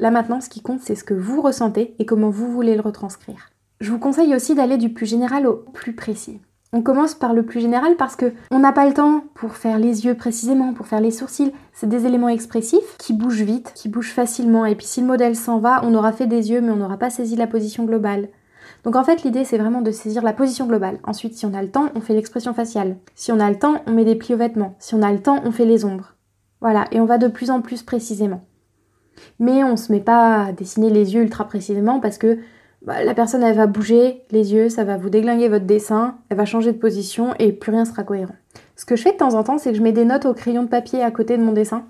Là 0.00 0.10
maintenant, 0.10 0.40
ce 0.40 0.48
qui 0.48 0.60
compte, 0.60 0.80
c'est 0.80 0.94
ce 0.94 1.04
que 1.04 1.14
vous 1.14 1.40
ressentez 1.40 1.94
et 1.98 2.06
comment 2.06 2.30
vous 2.30 2.50
voulez 2.50 2.74
le 2.74 2.82
retranscrire. 2.82 3.50
Je 3.80 3.90
vous 3.90 3.98
conseille 3.98 4.34
aussi 4.34 4.54
d'aller 4.54 4.76
du 4.76 4.92
plus 4.92 5.06
général 5.06 5.46
au 5.46 5.54
plus 5.54 5.94
précis. 5.94 6.40
On 6.74 6.82
commence 6.82 7.14
par 7.14 7.32
le 7.32 7.46
plus 7.46 7.60
général 7.60 7.96
parce 7.96 8.14
que 8.14 8.34
on 8.50 8.58
n'a 8.58 8.72
pas 8.72 8.86
le 8.86 8.92
temps 8.92 9.24
pour 9.34 9.56
faire 9.56 9.78
les 9.78 10.04
yeux 10.04 10.14
précisément, 10.14 10.74
pour 10.74 10.86
faire 10.86 11.00
les 11.00 11.10
sourcils. 11.10 11.52
C'est 11.72 11.88
des 11.88 12.04
éléments 12.04 12.28
expressifs 12.28 12.96
qui 12.98 13.14
bougent 13.14 13.42
vite, 13.42 13.72
qui 13.74 13.88
bougent 13.88 14.12
facilement. 14.12 14.66
Et 14.66 14.74
puis 14.74 14.84
si 14.84 15.00
le 15.00 15.06
modèle 15.06 15.34
s'en 15.34 15.60
va, 15.60 15.80
on 15.84 15.94
aura 15.94 16.12
fait 16.12 16.26
des 16.26 16.50
yeux 16.50 16.60
mais 16.60 16.70
on 16.70 16.76
n'aura 16.76 16.98
pas 16.98 17.08
saisi 17.08 17.36
la 17.36 17.46
position 17.46 17.84
globale. 17.84 18.28
Donc 18.84 18.96
en 18.96 19.04
fait 19.04 19.22
l'idée 19.22 19.44
c'est 19.44 19.56
vraiment 19.56 19.80
de 19.80 19.90
saisir 19.90 20.22
la 20.22 20.34
position 20.34 20.66
globale. 20.66 20.98
Ensuite 21.04 21.34
si 21.34 21.46
on 21.46 21.54
a 21.54 21.62
le 21.62 21.70
temps, 21.70 21.88
on 21.94 22.02
fait 22.02 22.14
l'expression 22.14 22.52
faciale. 22.52 22.96
Si 23.14 23.32
on 23.32 23.40
a 23.40 23.48
le 23.48 23.58
temps, 23.58 23.82
on 23.86 23.92
met 23.92 24.04
des 24.04 24.14
plis 24.14 24.34
aux 24.34 24.38
vêtements. 24.38 24.76
Si 24.78 24.94
on 24.94 25.02
a 25.02 25.10
le 25.10 25.22
temps, 25.22 25.40
on 25.44 25.52
fait 25.52 25.64
les 25.64 25.86
ombres. 25.86 26.16
Voilà, 26.60 26.84
et 26.90 27.00
on 27.00 27.06
va 27.06 27.16
de 27.16 27.28
plus 27.28 27.50
en 27.50 27.62
plus 27.62 27.82
précisément. 27.82 28.44
Mais 29.38 29.64
on 29.64 29.76
se 29.76 29.90
met 29.90 30.00
pas 30.00 30.44
à 30.44 30.52
dessiner 30.52 30.90
les 30.90 31.14
yeux 31.14 31.22
ultra 31.22 31.46
précisément 31.46 31.98
parce 31.98 32.18
que 32.18 32.38
bah, 32.82 33.02
la 33.02 33.14
personne 33.14 33.42
elle 33.42 33.56
va 33.56 33.66
bouger 33.66 34.22
les 34.30 34.52
yeux, 34.52 34.68
ça 34.68 34.84
va 34.84 34.96
vous 34.96 35.10
déglinguer 35.10 35.48
votre 35.48 35.66
dessin, 35.66 36.16
elle 36.28 36.36
va 36.36 36.44
changer 36.44 36.72
de 36.72 36.78
position 36.78 37.34
et 37.38 37.52
plus 37.52 37.72
rien 37.72 37.84
sera 37.84 38.04
cohérent. 38.04 38.36
Ce 38.76 38.84
que 38.84 38.96
je 38.96 39.02
fais 39.02 39.12
de 39.12 39.16
temps 39.16 39.34
en 39.34 39.42
temps, 39.42 39.58
c'est 39.58 39.70
que 39.70 39.76
je 39.76 39.82
mets 39.82 39.92
des 39.92 40.04
notes 40.04 40.26
au 40.26 40.34
crayon 40.34 40.62
de 40.62 40.68
papier 40.68 41.02
à 41.02 41.10
côté 41.10 41.36
de 41.36 41.42
mon 41.42 41.52
dessin, 41.52 41.84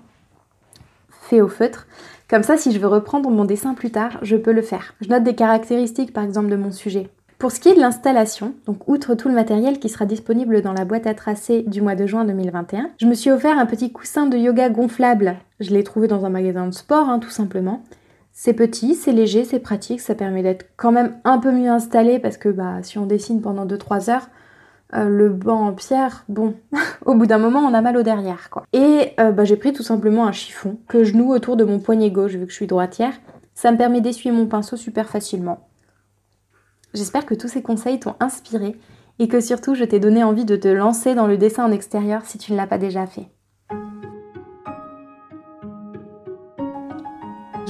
fait 1.29 1.41
au 1.41 1.47
feutre. 1.47 1.87
Comme 2.29 2.43
ça, 2.43 2.57
si 2.57 2.71
je 2.71 2.79
veux 2.79 2.87
reprendre 2.87 3.29
mon 3.29 3.45
dessin 3.45 3.73
plus 3.73 3.91
tard, 3.91 4.19
je 4.21 4.35
peux 4.35 4.51
le 4.51 4.61
faire. 4.61 4.93
Je 5.01 5.09
note 5.09 5.23
des 5.23 5.35
caractéristiques, 5.35 6.13
par 6.13 6.23
exemple, 6.23 6.49
de 6.49 6.55
mon 6.55 6.71
sujet. 6.71 7.09
Pour 7.39 7.51
ce 7.51 7.59
qui 7.59 7.69
est 7.69 7.75
de 7.75 7.79
l'installation, 7.79 8.53
donc 8.65 8.87
outre 8.89 9.15
tout 9.15 9.29
le 9.29 9.33
matériel 9.33 9.79
qui 9.79 9.87
sera 9.87 10.05
disponible 10.05 10.61
dans 10.61 10.73
la 10.73 10.83
boîte 10.83 11.07
à 11.07 11.13
tracer 11.13 11.63
du 11.63 11.81
mois 11.81 11.95
de 11.95 12.05
juin 12.05 12.25
2021, 12.25 12.89
je 12.99 13.05
me 13.05 13.13
suis 13.13 13.31
offert 13.31 13.57
un 13.57 13.65
petit 13.65 13.93
coussin 13.93 14.25
de 14.25 14.37
yoga 14.37 14.69
gonflable. 14.69 15.37
Je 15.61 15.69
l'ai 15.69 15.83
trouvé 15.85 16.07
dans 16.07 16.25
un 16.25 16.29
magasin 16.29 16.67
de 16.67 16.73
sport, 16.73 17.07
hein, 17.07 17.19
tout 17.19 17.29
simplement. 17.29 17.81
C'est 18.41 18.53
petit, 18.53 18.95
c'est 18.95 19.11
léger, 19.11 19.43
c'est 19.43 19.59
pratique, 19.59 19.99
ça 19.99 20.15
permet 20.15 20.41
d'être 20.41 20.67
quand 20.77 20.93
même 20.93 21.19
un 21.25 21.39
peu 21.39 21.51
mieux 21.51 21.67
installé 21.69 22.19
parce 22.19 22.37
que 22.37 22.47
bah, 22.47 22.81
si 22.83 22.97
on 22.97 23.05
dessine 23.05 23.41
pendant 23.41 23.65
2-3 23.65 24.09
heures, 24.09 24.29
euh, 24.95 25.09
le 25.09 25.27
banc 25.27 25.67
en 25.67 25.73
pierre, 25.73 26.23
bon, 26.29 26.55
au 27.05 27.15
bout 27.15 27.25
d'un 27.25 27.37
moment, 27.37 27.59
on 27.59 27.73
a 27.73 27.81
mal 27.81 27.97
au 27.97 28.01
derrière, 28.01 28.49
quoi. 28.49 28.63
Et 28.71 29.11
euh, 29.19 29.33
bah, 29.33 29.43
j'ai 29.43 29.57
pris 29.57 29.73
tout 29.73 29.83
simplement 29.83 30.25
un 30.25 30.31
chiffon 30.31 30.79
que 30.87 31.03
je 31.03 31.17
noue 31.17 31.33
autour 31.33 31.57
de 31.57 31.65
mon 31.65 31.79
poignet 31.79 32.11
gauche, 32.11 32.35
vu 32.35 32.45
que 32.45 32.51
je 32.51 32.55
suis 32.55 32.65
droitière. 32.65 33.11
Ça 33.55 33.73
me 33.73 33.77
permet 33.77 33.99
d'essuyer 33.99 34.31
mon 34.31 34.45
pinceau 34.45 34.77
super 34.77 35.09
facilement. 35.09 35.67
J'espère 36.93 37.25
que 37.25 37.35
tous 37.35 37.49
ces 37.49 37.61
conseils 37.61 37.99
t'ont 37.99 38.15
inspiré 38.21 38.79
et 39.19 39.27
que 39.27 39.41
surtout 39.41 39.75
je 39.75 39.83
t'ai 39.83 39.99
donné 39.99 40.23
envie 40.23 40.45
de 40.45 40.55
te 40.55 40.69
lancer 40.69 41.13
dans 41.13 41.27
le 41.27 41.37
dessin 41.37 41.65
en 41.65 41.73
extérieur 41.73 42.23
si 42.23 42.37
tu 42.37 42.53
ne 42.53 42.57
l'as 42.57 42.67
pas 42.67 42.77
déjà 42.77 43.05
fait. 43.05 43.27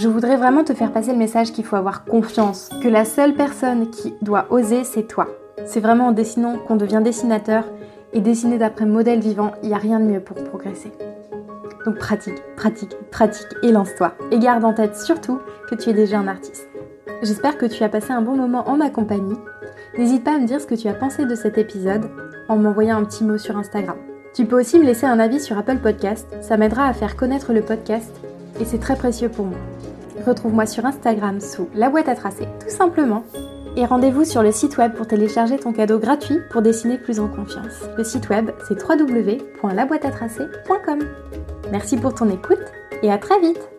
Je 0.01 0.07
voudrais 0.07 0.37
vraiment 0.37 0.63
te 0.63 0.73
faire 0.73 0.93
passer 0.93 1.11
le 1.11 1.17
message 1.17 1.51
qu'il 1.51 1.65
faut 1.65 1.75
avoir 1.75 2.05
confiance, 2.05 2.69
que 2.81 2.87
la 2.87 3.03
seule 3.03 3.33
personne 3.33 3.89
qui 3.89 4.13
doit 4.21 4.45
oser, 4.49 4.85
c'est 4.85 5.03
toi. 5.03 5.27
C'est 5.65 5.81
vraiment 5.81 6.07
en 6.07 6.11
dessinant 6.13 6.57
qu'on 6.57 6.77
devient 6.77 7.01
dessinateur 7.03 7.65
et 8.13 8.21
dessiner 8.21 8.57
d'après 8.57 8.85
modèle 8.85 9.19
vivant, 9.19 9.51
il 9.61 9.67
n'y 9.67 9.75
a 9.75 9.77
rien 9.77 9.99
de 9.99 10.05
mieux 10.05 10.21
pour 10.21 10.41
progresser. 10.41 10.93
Donc 11.85 11.97
pratique, 11.97 12.41
pratique, 12.55 12.95
pratique 13.11 13.49
et 13.61 13.73
lance-toi. 13.73 14.13
Et 14.31 14.39
garde 14.39 14.63
en 14.63 14.71
tête 14.71 14.95
surtout 14.95 15.39
que 15.69 15.75
tu 15.75 15.89
es 15.89 15.93
déjà 15.93 16.17
un 16.17 16.29
artiste. 16.29 16.69
J'espère 17.21 17.57
que 17.57 17.65
tu 17.65 17.83
as 17.83 17.89
passé 17.89 18.13
un 18.13 18.21
bon 18.21 18.37
moment 18.37 18.69
en 18.69 18.77
ma 18.77 18.89
compagnie. 18.89 19.35
N'hésite 19.97 20.23
pas 20.23 20.35
à 20.35 20.39
me 20.39 20.47
dire 20.47 20.61
ce 20.61 20.65
que 20.65 20.75
tu 20.75 20.87
as 20.87 20.93
pensé 20.93 21.25
de 21.25 21.35
cet 21.35 21.57
épisode 21.57 22.09
en 22.47 22.55
m'envoyant 22.55 22.95
un 22.95 23.03
petit 23.03 23.25
mot 23.25 23.37
sur 23.37 23.57
Instagram. 23.57 23.97
Tu 24.33 24.45
peux 24.45 24.61
aussi 24.61 24.79
me 24.79 24.85
laisser 24.85 25.07
un 25.07 25.19
avis 25.19 25.41
sur 25.41 25.57
Apple 25.57 25.79
Podcast, 25.79 26.25
ça 26.39 26.55
m'aidera 26.55 26.85
à 26.85 26.93
faire 26.93 27.17
connaître 27.17 27.51
le 27.51 27.63
podcast 27.63 28.15
et 28.61 28.65
c'est 28.65 28.79
très 28.79 28.95
précieux 28.95 29.29
pour 29.29 29.45
moi. 29.45 29.57
Retrouve-moi 30.25 30.65
sur 30.65 30.85
Instagram 30.85 31.39
sous 31.39 31.69
la 31.73 31.89
boîte 31.89 32.09
à 32.09 32.15
tracer, 32.15 32.47
tout 32.59 32.69
simplement. 32.69 33.23
Et 33.75 33.85
rendez-vous 33.85 34.25
sur 34.25 34.43
le 34.43 34.51
site 34.51 34.77
web 34.77 34.93
pour 34.93 35.07
télécharger 35.07 35.57
ton 35.57 35.73
cadeau 35.73 35.97
gratuit 35.99 36.39
pour 36.51 36.61
dessiner 36.61 36.97
plus 36.97 37.19
en 37.19 37.27
confiance. 37.27 37.81
Le 37.97 38.03
site 38.03 38.29
web, 38.29 38.51
c'est 38.67 38.81
www.laboîteatracer.com. 38.81 40.99
Merci 41.71 41.97
pour 41.97 42.15
ton 42.15 42.29
écoute 42.29 42.59
et 43.03 43.11
à 43.11 43.17
très 43.17 43.39
vite 43.39 43.69